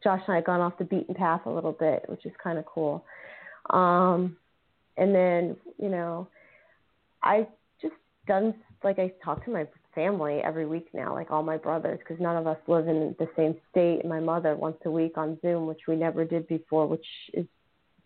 [0.04, 2.66] Josh and I gone off the beaten path a little bit, which is kind of
[2.66, 3.06] cool.
[3.70, 4.38] Um,
[4.98, 6.28] and then, you know,
[7.24, 7.48] I
[7.82, 7.96] just
[8.28, 12.22] done like I talk to my family every week now, like all my brothers, because
[12.22, 14.06] none of us live in the same state.
[14.06, 17.46] My mother once a week on Zoom, which we never did before, which is,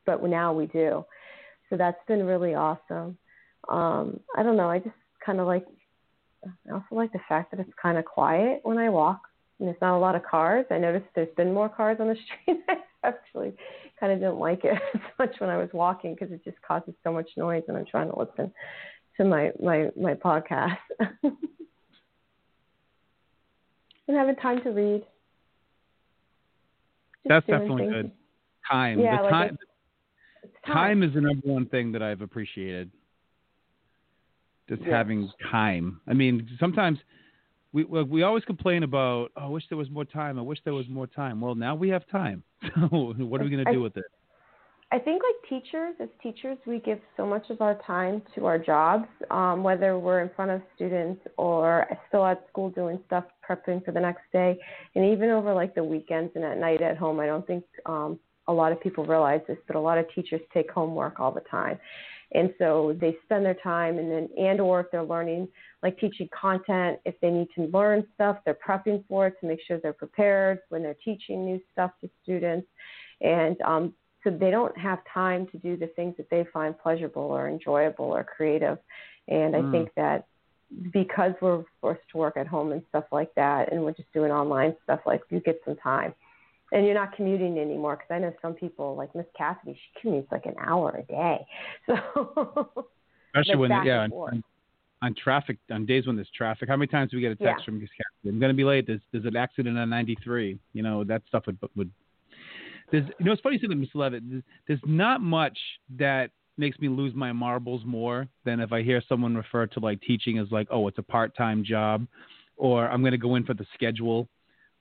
[0.06, 1.04] but now we do.
[1.70, 3.18] So that's been really awesome.
[3.70, 4.70] Um, I don't know.
[4.70, 4.96] I just
[5.26, 5.66] kind of like.
[6.46, 9.22] I also like the fact that it's kind of quiet when I walk,
[9.60, 10.66] and there's not a lot of cars.
[10.72, 12.62] I noticed there's been more cars on the street.
[12.70, 13.54] I actually
[14.00, 16.94] kind of didn't like it as much when I was walking because it just causes
[17.04, 18.52] so much noise, and I'm trying to listen
[19.18, 20.78] to my my my podcast.
[24.08, 25.02] and having time to read.
[27.24, 27.94] Just That's definitely things.
[27.94, 28.12] good.
[28.70, 29.00] Time.
[29.00, 29.60] Yeah, the like time, it's-
[30.44, 32.92] it's time is the number one thing that I've appreciated.
[34.70, 34.92] Just Yes.
[34.92, 36.02] having time.
[36.08, 37.00] I mean, sometimes
[37.84, 40.40] we we always complain about, oh, I wish there was more time.
[40.40, 41.40] I wish there was more time.
[41.42, 42.44] Well, now we have time.
[42.76, 44.06] So what are we going to do with it?
[44.92, 48.58] I think like teachers, as teachers, we give so much of our time to our
[48.58, 53.84] jobs, um, whether we're in front of students or still at school doing stuff, prepping
[53.84, 54.58] for the next day,
[54.96, 57.20] and even over like the weekends and at night at home.
[57.20, 58.18] I don't think um,
[58.48, 61.42] a lot of people realize this, but a lot of teachers take homework all the
[61.42, 61.78] time,
[62.34, 65.50] and so they spend their time and then and or if they're learning
[65.84, 69.60] like teaching content, if they need to learn stuff, they're prepping for it to make
[69.68, 72.68] sure they're prepared when they're teaching new stuff to students,
[73.22, 77.22] and um, so they don't have time to do the things that they find pleasurable
[77.22, 78.78] or enjoyable or creative.
[79.28, 79.72] And I Mm.
[79.72, 80.26] think that
[80.92, 84.32] because we're forced to work at home and stuff like that, and we're just doing
[84.32, 86.14] online stuff, like you get some time.
[86.74, 90.30] And you're not commuting anymore because I know some people, like Miss Cassidy, she commutes
[90.32, 91.46] like an hour a day.
[91.86, 92.88] So
[93.34, 94.44] Especially when yeah, and
[95.02, 95.10] on, forth.
[95.10, 96.70] on, on traffic on days when there's traffic.
[96.70, 97.66] How many times do we get a text Yeah.
[97.66, 98.36] from Miss Catherine?
[98.36, 98.88] I'm going to be late.
[98.88, 100.58] There's there's an accident on 93.
[100.74, 101.92] You know that stuff would would.
[102.92, 104.24] There's you know it's funny you say that, Miss Levitt.
[104.30, 105.58] There's, there's not much
[105.98, 110.02] that makes me lose my marbles more than if I hear someone refer to like
[110.02, 112.08] teaching as like oh it's a part time job,
[112.56, 114.28] or I'm going to go in for the schedule.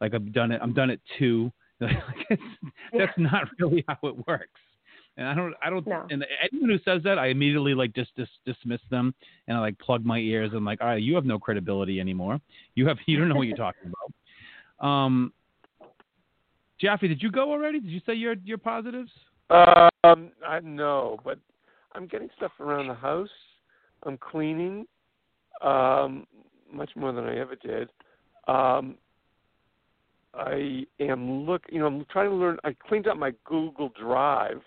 [0.00, 0.60] Like I've done it.
[0.62, 1.52] I'm done at two.
[1.78, 1.92] Like,
[2.30, 2.42] it's,
[2.96, 4.60] That's not really how it works.
[5.18, 8.28] And I don't, I don't, and anyone who says that, I immediately like just dis,
[8.44, 9.14] dismiss them
[9.48, 12.38] and I like plug my ears and like, all right, you have no credibility anymore.
[12.74, 14.86] You have, you don't know what you're talking about.
[14.86, 15.32] Um,
[16.80, 17.80] Jaffe, did you go already?
[17.80, 19.10] Did you say your your positives?
[19.48, 21.38] Um, I know, but
[21.92, 23.30] I'm getting stuff around the house.
[24.02, 24.86] I'm cleaning,
[25.62, 26.26] um,
[26.70, 27.88] much more than I ever did.
[28.48, 28.96] Um,
[30.34, 32.58] I am look, you know, I'm trying to learn.
[32.64, 34.60] I cleaned up my Google Drive,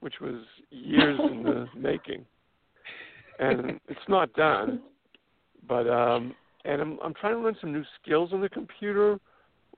[0.00, 2.24] which was years in the making,
[3.38, 4.80] and it's not done.
[5.68, 6.34] But um,
[6.64, 9.18] and I'm I'm trying to learn some new skills on the computer,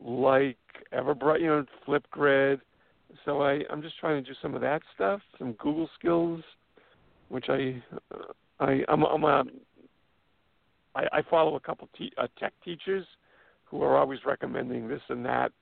[0.00, 0.58] like
[0.92, 2.60] Everbright, you know, Flipgrid,
[3.24, 6.42] so I I'm just trying to do some of that stuff, some Google skills,
[7.28, 7.82] which I
[8.14, 9.44] uh, I I'm, I'm a
[10.94, 13.06] I, I follow a couple te- uh, tech teachers
[13.64, 15.52] who are always recommending this and that,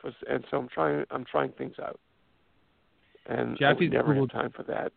[0.00, 1.98] for, and so I'm trying I'm trying things out,
[3.26, 4.92] and I Jaffe's would never Google- have time for that.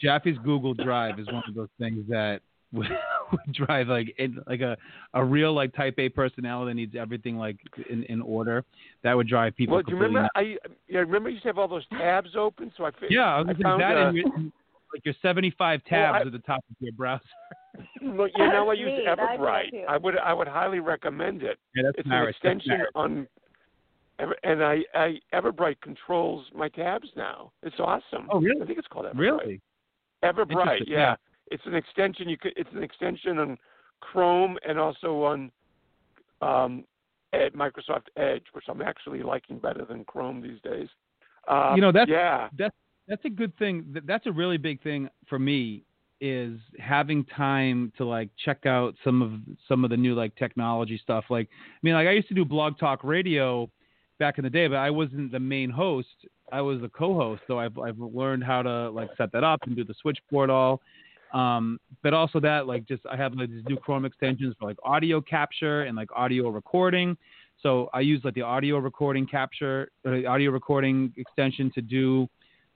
[0.00, 2.40] Jaffe's Google Drive is one of those things that
[2.72, 2.86] would,
[3.32, 4.76] would drive like in, like a
[5.12, 7.56] a real like Type A personality that needs everything like
[7.90, 8.64] in, in order.
[9.02, 9.74] That would drive people.
[9.74, 10.20] Well, do you remember?
[10.22, 10.30] nuts.
[10.36, 10.56] I
[10.88, 12.72] yeah, remember you used to have all those tabs open.
[12.76, 14.26] So I fi- Yeah, I was I found that uh, and your,
[14.94, 17.22] like your 75 Well, tabs I- at the top of your browser.
[18.02, 19.84] Look, you know, I use Neat, I Everbright.
[19.88, 21.58] I would I would highly recommend it.
[21.76, 22.36] Yeah, that's it's marriage.
[22.42, 23.28] an extension on, Ever-
[24.42, 27.52] and I, I Everbright controls my tabs now.
[27.62, 28.28] It's awesome.
[28.30, 28.62] Oh, really?
[28.62, 29.18] I think it's called Everbright.
[29.18, 29.60] Really?
[30.24, 30.98] Everbright, yeah.
[30.98, 31.14] yeah.
[31.50, 32.28] It's an extension.
[32.28, 32.52] You could.
[32.56, 33.58] It's an extension on
[34.00, 35.50] Chrome and also on
[36.42, 36.84] um,
[37.32, 40.88] at Microsoft Edge, which I'm actually liking better than Chrome these days.
[41.48, 42.48] Um, you know that's yeah.
[42.56, 42.74] that's
[43.08, 43.86] that's a good thing.
[43.92, 45.84] Th- That's a really big thing for me
[46.20, 49.32] is having time to like check out some of
[49.66, 51.24] some of the new like technology stuff.
[51.30, 53.70] Like I mean, like I used to do Blog Talk Radio
[54.20, 56.06] back in the day, but I wasn't the main host.
[56.52, 59.74] I was the co-host, so I've I've learned how to like set that up and
[59.74, 60.80] do the switchboard all.
[61.32, 64.76] Um, but also that like just I have like these new Chrome extensions for like
[64.84, 67.16] audio capture and like audio recording.
[67.62, 72.28] So I use like the audio recording capture, uh, audio recording extension to do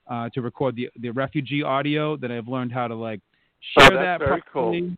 [0.09, 2.17] uh, to record the the refugee audio.
[2.17, 3.21] That I've learned how to like
[3.79, 4.91] Oh, share that's that very properly, cool.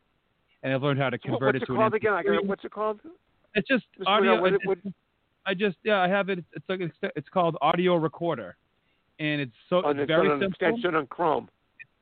[0.64, 2.12] and I've learned how to So what- convert what's it it to called an again?
[2.14, 2.34] I MP3.
[2.34, 3.00] got, what's it called?
[3.54, 4.06] It's just Mr.
[4.08, 4.40] audio.
[4.40, 4.78] What- what-
[5.46, 6.44] I just yeah, I have it.
[6.52, 8.56] It's like it's, called Audio Recorder,
[9.18, 10.46] and it's so On, it's it's very an simple.
[10.48, 11.48] extension on Chrome.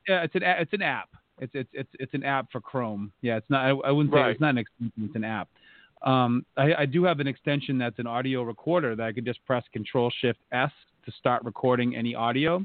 [0.08, 1.10] Yeah, it's an it's an app.
[1.38, 3.12] It's it's it's it's an app for Chrome.
[3.20, 3.64] Yeah, it's not.
[3.64, 4.30] I, I wouldn't say Right.
[4.30, 5.04] it's not an extension.
[5.04, 5.48] It's an app.
[6.02, 9.44] Um, I, I do have an extension that's an audio recorder that I could just
[9.46, 10.70] press Control Shift S
[11.06, 12.64] to start recording any audio,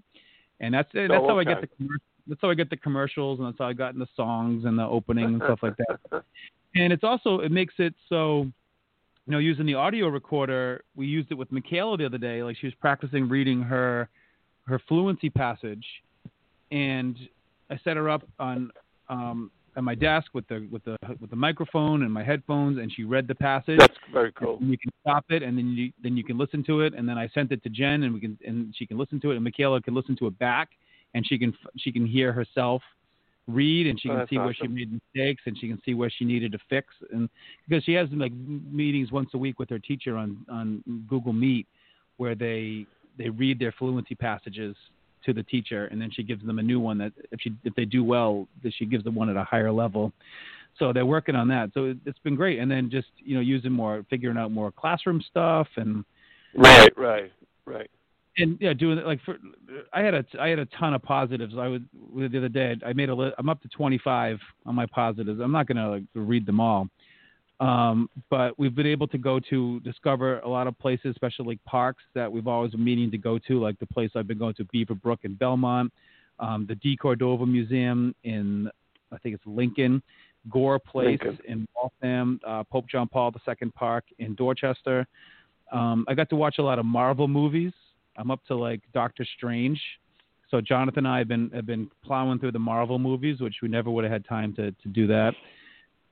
[0.60, 3.48] and that's that's Oh, how I get the that's how I get the commercials, and
[3.48, 6.24] that's how I got in the songs and the opening and stuff like that.
[6.76, 8.48] And it's also it makes it so,
[9.30, 12.42] you know, using the audio recorder, we used it with Michaela the other day.
[12.42, 14.10] Like she was practicing reading her
[14.66, 15.86] her fluency passage,
[16.72, 17.16] and
[17.70, 18.72] I set her up on
[19.08, 22.92] um, at my desk with the with the with the microphone and my headphones, and
[22.92, 23.78] she read the passage.
[23.78, 24.58] That's very cool.
[24.62, 27.08] And you can stop it, and then you then you can listen to it, and
[27.08, 29.36] then I sent it to Jen, and we can and she can listen to it,
[29.36, 30.70] and Michaela can listen to it back,
[31.14, 32.82] and she can she can hear herself
[33.54, 35.94] read, and she Oh, can that's see where she made mistakes, and she can see
[35.94, 37.30] where she needed to fix, and
[37.68, 41.68] because she has like meetings once a week with her teacher on on Google Meet,
[42.18, 42.86] where they
[43.18, 44.76] they read their fluency passages
[45.26, 47.76] to the teacher, and then she gives them a new one that if she if
[47.76, 50.12] they do well, that she gives them one at a higher level.
[50.78, 51.72] So they're working on that.
[51.74, 54.72] So it, it's been great, and then just you know using more, figuring out more
[54.72, 56.06] classroom stuff, and
[56.56, 57.32] Right, right,
[57.66, 57.90] right.
[58.40, 59.38] And yeah, doing like for
[59.94, 61.56] I had a I had a ton of positives.
[61.58, 64.86] I would the other day I made a li- I'm up to 25 on my
[64.86, 65.40] positives.
[65.40, 66.88] I'm not gonna like read them all,
[67.60, 71.64] um, but we've been able to go to discover a lot of places, especially like
[71.66, 74.56] parks that we've always been meaning to go to, like the place I've been going
[74.56, 75.92] to Beaver Brook in Belmont,
[76.40, 78.70] um, the deCordova Museum in
[79.12, 80.02] I think it's Lincoln,
[80.50, 81.40] Gore Place Lincoln.
[81.48, 85.08] in Waltham, uh, Pope John Paul II Park in Dorchester.
[85.72, 87.74] Um, I got to watch a lot of Marvel movies.
[88.20, 89.82] I'm up to like Doctor Strange.
[90.52, 93.68] So Jonathan and I have been have been plowing through the Marvel movies, which we
[93.68, 95.34] never would have had time to to do that.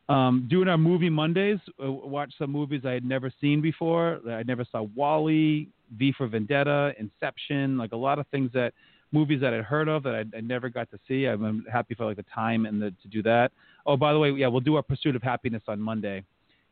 [0.09, 4.21] Um, doing our movie Mondays, uh, watch some movies I had never seen before.
[4.29, 8.73] I never saw WALL-E, V for Vendetta, Inception, like a lot of things that
[9.11, 11.25] movies that I'd heard of that I, I never got to see.
[11.25, 13.51] I'm happy for like the time and the, to do that.
[13.85, 16.23] Oh, by the way, yeah, we'll do our Pursuit of Happiness on Monday.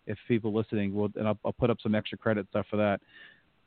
[0.08, 3.02] If people listening, we'll and I'll, I'll put up some extra credit stuff for that.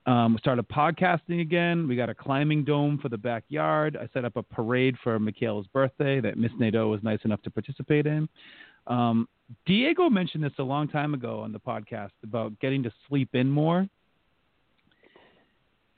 [0.09, 1.87] Um, we started podcasting again.
[1.87, 3.95] We got a climbing dome for the backyard.
[4.01, 7.51] I set up a parade for Michaela's birthday that Miss Nadeau was nice enough to
[7.51, 8.27] participate in.
[8.87, 9.29] Um,
[9.67, 13.51] Diego mentioned this a long time ago on the podcast about getting to sleep in
[13.51, 13.81] more.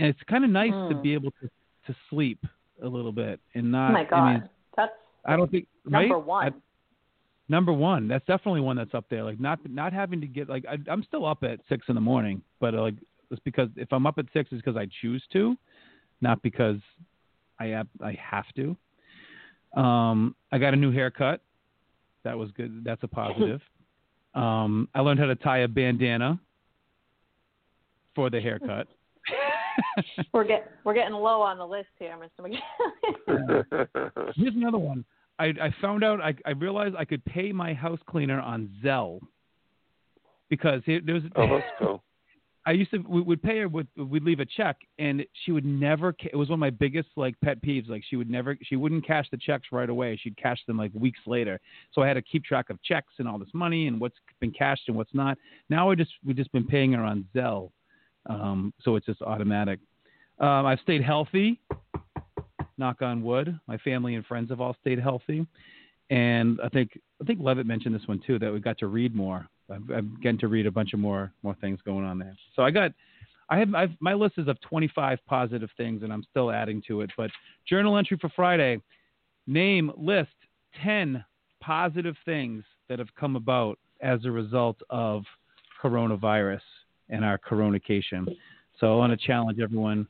[0.01, 1.03] And it's kind of nice to Mm.
[1.03, 1.49] be able to,
[1.87, 2.45] to sleep
[2.83, 3.91] a little bit and not.
[3.91, 4.93] oh my god, I mean, that's
[5.25, 6.09] I don't think right?
[6.09, 6.47] number one.
[6.47, 6.57] I-
[7.49, 8.09] number one.
[8.09, 9.23] That's definitely one that's up there.
[9.23, 12.01] Like not not having to get like I, I'm still up at six in the
[12.01, 12.95] morning, but uh, like
[13.31, 15.57] it's because if I'm up at six, it's because I choose to,
[16.21, 16.79] not because
[17.59, 18.77] I have I have to.
[19.81, 21.41] Um, I got a new haircut.
[22.25, 22.83] That was good.
[22.85, 23.61] That's a positive.
[24.35, 26.41] um, I learned how to tie a bandana
[28.15, 28.89] for the haircut.
[30.35, 32.59] we're get we're getting low on the list here, Mr.
[33.29, 34.33] McGee.
[34.37, 35.05] Here's another one.
[35.39, 39.21] I, I found out I, I realized I could pay my house cleaner on Zelle
[40.51, 42.03] because it, there was oh, that's cool.
[42.67, 45.65] I used to we would pay her with we'd leave a check and she would
[45.65, 47.89] never it was one of my biggest like pet peeves.
[47.89, 50.19] Like she would never she wouldn't cash the checks right away.
[50.23, 51.59] She'd cash them like weeks later.
[51.93, 54.53] So I had to keep track of checks and all this money and what's been
[54.53, 55.39] cashed and what's not.
[55.71, 57.71] Now we just we've just been paying her on Zelle
[58.27, 59.81] um, so it's just automatic.
[60.39, 61.61] Um, I've stayed healthy.
[62.79, 63.59] Knock on wood.
[63.67, 65.47] My family and friends have all stayed healthy.
[66.11, 69.15] And I think I think Levitt mentioned this one too that we got to read
[69.15, 72.37] more I'm, I'm getting to read a bunch of more more things going on there.
[72.57, 72.93] So I got,
[73.49, 77.01] I have I've, my list is of 25 positive things, and I'm still adding to
[77.03, 77.11] it.
[77.17, 77.31] But
[77.69, 78.81] journal entry for Friday:
[79.47, 80.31] name list
[80.85, 81.25] 10
[81.61, 85.25] positive things that have come about as a result of
[85.83, 86.61] coronavirus
[87.09, 88.27] and our coronacation.
[88.79, 90.07] So I want to challenge everyone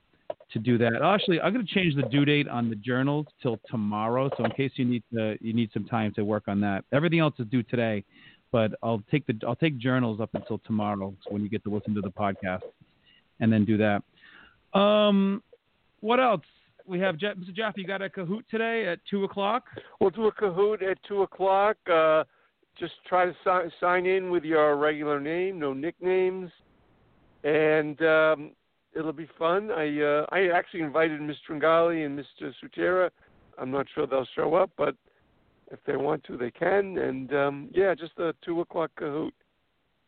[0.53, 1.01] to do that.
[1.03, 4.31] Actually, I'm going to change the due date on the journals till tomorrow.
[4.37, 6.85] So in case you need to, you need some time to work on that.
[6.93, 8.05] Everything else is due today
[8.53, 11.95] but I'll take the I'll take journals up until tomorrow when you get to listen
[11.95, 12.63] to the podcast,
[13.41, 14.79] and then do that.
[14.79, 15.43] Um,
[16.01, 16.43] what else?
[16.87, 17.55] We have Je- Mr.
[17.55, 17.75] Jeff.
[17.77, 19.65] You got a Kahoot today at two o'clock.
[20.01, 21.77] We'll do a Kahoot at two o'clock.
[21.91, 22.25] Uh,
[22.79, 26.51] just try to si- sign in with your regular name, no nicknames,
[27.45, 28.53] and um,
[28.97, 29.71] it'll be fun.
[29.71, 31.37] I uh, I actually invited Mr.
[31.49, 32.53] Tringali and Mr.
[32.63, 33.11] Sutera.
[33.59, 34.97] I'm not sure they'll show up, but
[35.71, 36.99] if they want to, they can.
[36.99, 39.33] And um, yeah, just a two o'clock Kahoot.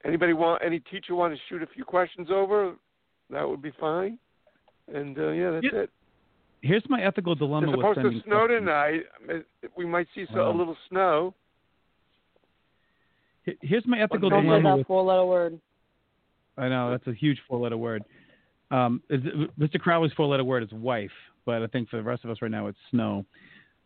[0.04, 2.74] Anybody want any teacher want to shoot a few questions over?
[3.30, 4.18] That would be fine.
[4.92, 5.90] And uh, yeah, that's it.
[6.60, 8.60] Here's my ethical dilemma It's with supposed to snow questions.
[8.60, 9.44] tonight.
[9.76, 11.34] We might see so, a little snow.
[13.60, 15.60] Here's my ethical Don't say dilemma that with four-letter word.
[16.56, 18.04] I know that's a huge four-letter word.
[18.70, 19.20] Um, is
[19.58, 19.80] Mr.
[19.80, 21.10] Crowley's four-letter word is wife,
[21.44, 23.24] but I think for the rest of us right now it's snow.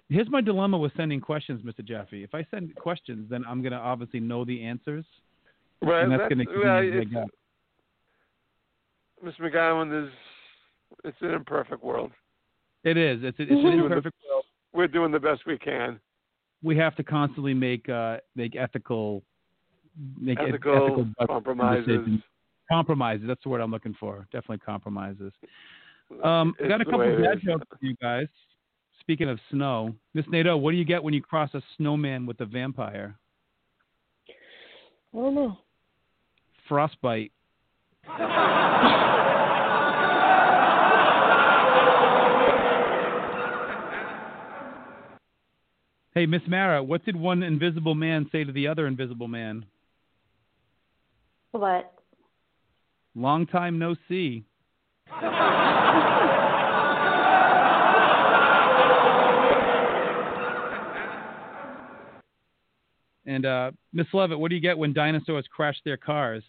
[0.09, 1.85] Here's my dilemma with sending questions, Mr.
[1.85, 2.23] Jaffe.
[2.23, 5.05] If I send questions, then I'm gonna obviously know the answers,
[5.83, 6.05] Right.
[6.05, 7.11] and that's, that's, gonna give well, me a it's.
[9.25, 9.41] Mr.
[9.41, 10.13] McGowan is
[11.05, 12.13] it's an imperfect world.
[12.85, 13.21] It is.
[13.25, 14.45] It's, it's an imperfect world.
[14.73, 15.99] We're doing the best we can.
[16.63, 19.23] We have to constantly make uh, make ethical
[20.21, 22.21] make Ethical ethical compromises.
[22.71, 23.27] Compromises.
[23.27, 24.27] That's the word I'm looking for.
[24.33, 25.33] Definitely compromises.
[26.23, 27.43] Um, I got a couple of is.
[27.45, 28.27] jokes for you guys.
[29.07, 32.41] Speaking of snow, Miss Nadeau, what do you get when you cross a snowman with
[32.41, 33.17] a vampire?
[35.15, 35.59] I don't know.
[36.69, 37.31] Frostbite.
[46.15, 49.67] Hey, Miss Mara, what did one invisible man say to the other invisible man?
[51.51, 51.93] What?
[53.15, 54.47] Long time no see.
[63.27, 66.45] And uh, Miss Levitt, what do you get when dinosaurs crash their cars?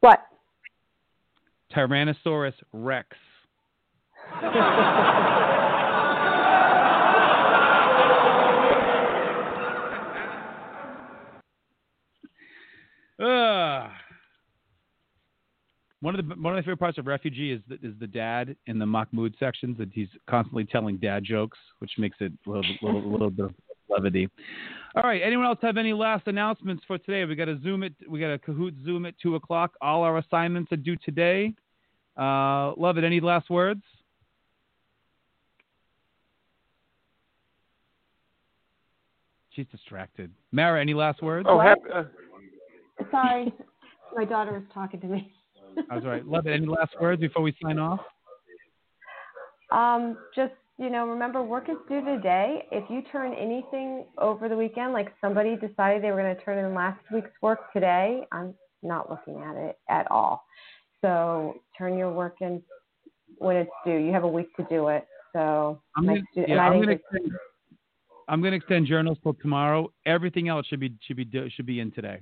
[0.00, 0.26] What?
[1.74, 3.08] Tyrannosaurus Rex.
[16.06, 18.54] One of the one of my favorite parts of Refugee is the, is the dad
[18.68, 22.64] in the Mahmoud sections that he's constantly telling dad jokes, which makes it a little,
[22.80, 23.54] little, little bit of
[23.88, 24.28] levity.
[24.94, 25.20] All right.
[25.20, 27.24] Anyone else have any last announcements for today?
[27.24, 27.92] We got a Zoom it.
[28.08, 29.72] We got a Kahoot Zoom at two o'clock.
[29.80, 31.52] All our assignments are due today.
[32.16, 33.02] Uh, Levitt.
[33.02, 33.82] Any last words?
[39.50, 40.30] She's distracted.
[40.52, 41.48] Mara, any last words?
[41.50, 42.04] Oh, happy, uh,
[43.10, 43.52] Sorry,
[44.14, 45.32] my daughter was talking to me.
[45.88, 46.26] That's right.
[46.26, 46.52] Levitt.
[46.52, 48.00] Any last words before we sign off?
[49.70, 52.66] Um, just you know, remember work is due today.
[52.70, 56.62] If you turn anything over the weekend, like somebody decided they were going to turn
[56.62, 60.44] in last week's work today, I'm not looking at it at all.
[61.00, 62.62] So turn your work in
[63.38, 63.96] when it's due.
[63.96, 65.06] You have a week to do it.
[65.32, 69.90] So I'm gonna, yeah, I I'm gonna extend, extend journals till tomorrow.
[70.04, 72.20] Everything else should be should be should be in today.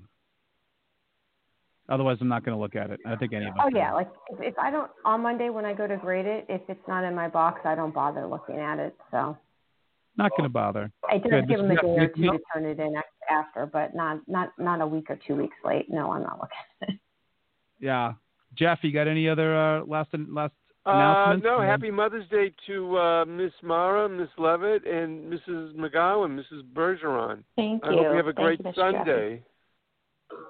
[1.89, 3.01] Otherwise, I'm not gonna look at it.
[3.07, 3.59] I think any of us.
[3.63, 3.77] Oh will.
[3.79, 6.63] yeah, like if, if I don't on Monday when I go to grade it, if
[6.69, 8.97] it's not in my box, I don't bother looking at it.
[9.11, 9.37] So
[10.17, 10.91] Not gonna bother.
[11.11, 11.49] I did Good.
[11.49, 12.95] give them a day or two to turn it in
[13.31, 15.87] after, but not not not a week or two weeks late.
[15.91, 16.57] No, I'm not looking.
[16.83, 17.01] at it.
[17.81, 18.13] Yeah,
[18.57, 20.55] Jeff, you got any other uh, last last
[20.87, 21.45] Uh, announcements?
[21.45, 25.75] no, happy Mother's Day to uh, Miss Mara, Miss Levitt, and Mrs.
[25.75, 26.63] McGowan, Mrs.
[26.73, 27.43] Bergeron.
[27.57, 28.11] Thank you I hope you.
[28.11, 28.75] you have a Thank great you, Mr.
[28.77, 29.43] Sunday.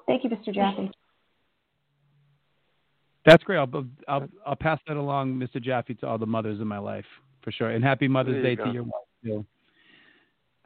[0.07, 0.55] Thank you, Mr.
[0.55, 0.91] Jaffe.
[3.25, 3.59] That's great.
[3.59, 5.62] I'll, I'll I'll pass that along, Mr.
[5.62, 7.07] Jaffe, to all the mothers in my life
[7.43, 7.70] for sure.
[7.70, 9.47] And happy Mother's Day you to your wife too.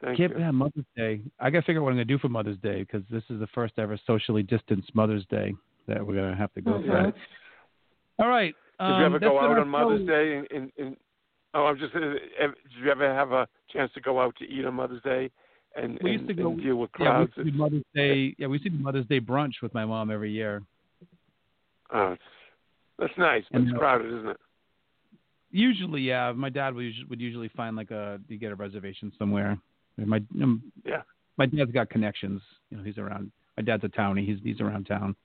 [0.01, 0.39] Thank Can't- you.
[0.39, 1.21] Yeah, Mother's Day.
[1.39, 3.23] I got to figure out what I'm going to do for Mother's Day because this
[3.29, 5.53] is the first ever socially distanced Mother's Day
[5.87, 7.13] that we're going to have to go through.
[8.19, 8.53] All right.
[8.79, 10.07] Did um, you ever go out on Mother's.
[10.07, 10.37] Day?
[10.37, 10.97] In, in, in
[11.53, 11.93] oh, I'm just.
[11.95, 15.29] Uh, did you ever have a chance to go out to eat on Mother's Day
[15.75, 16.51] and, We used to go.
[16.51, 18.35] and deal with yeah, we used to do Mother's Day.
[18.37, 20.61] Yeah, we used to do Mother's Day brunch with my mom every year.
[21.93, 22.21] oh, it's,
[22.99, 24.37] that's nice, but And it's crowded, isn't it?
[25.51, 26.31] Usually, yeah.
[26.31, 29.57] My dad would usually, would usually find like a you get a reservation somewhere.
[29.97, 31.01] My um, Yeah.
[31.37, 32.41] my dad's got connections.
[32.69, 33.31] You know, he's around.
[33.57, 34.25] My dad's a townie.
[34.25, 35.15] He's he's around town.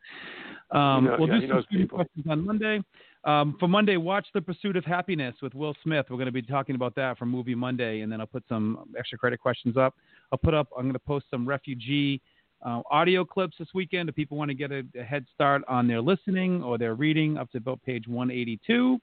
[0.71, 1.99] Um, know- we'll yeah, do some knows student people.
[1.99, 2.81] questions on Monday.
[3.25, 6.07] Um, for Monday, watch The Pursuit of Happiness with Will Smith.
[6.11, 8.87] We're going to be talking about that for Movie Monday, and then I'll put some
[8.99, 9.95] extra credit questions up.
[10.33, 10.69] I'll put up.
[10.77, 12.21] I'm going to post some refugee
[12.65, 15.87] uh, audio clips this weekend if people want to get a, a head start on
[15.87, 18.99] their listening or their reading up to about page 182.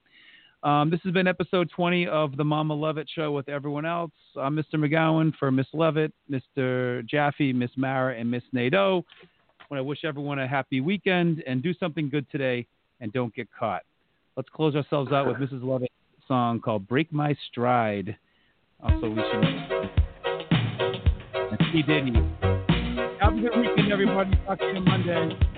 [0.64, 4.12] Um, this has been episode 20 of the Mama Levitt Show with everyone else.
[4.38, 4.76] I'm Mr.
[4.76, 7.05] McGowan for Miss Levitt, Mr.
[7.07, 9.03] Jaffe, Miss Mara, and Miss Nadeau.
[9.59, 12.68] I want to wish everyone a happy weekend and do something good today
[12.99, 13.82] and don't get caught.
[14.38, 15.64] Let's close ourselves out with Mrs.
[15.64, 15.93] Levitt's
[16.28, 18.16] song called Break My Stride.
[18.84, 19.89] Also, we should.
[21.34, 21.82] And P.
[21.82, 22.51] Diddy.
[23.40, 24.32] Good weekend, everybody.
[24.46, 25.51] Talk to Monday.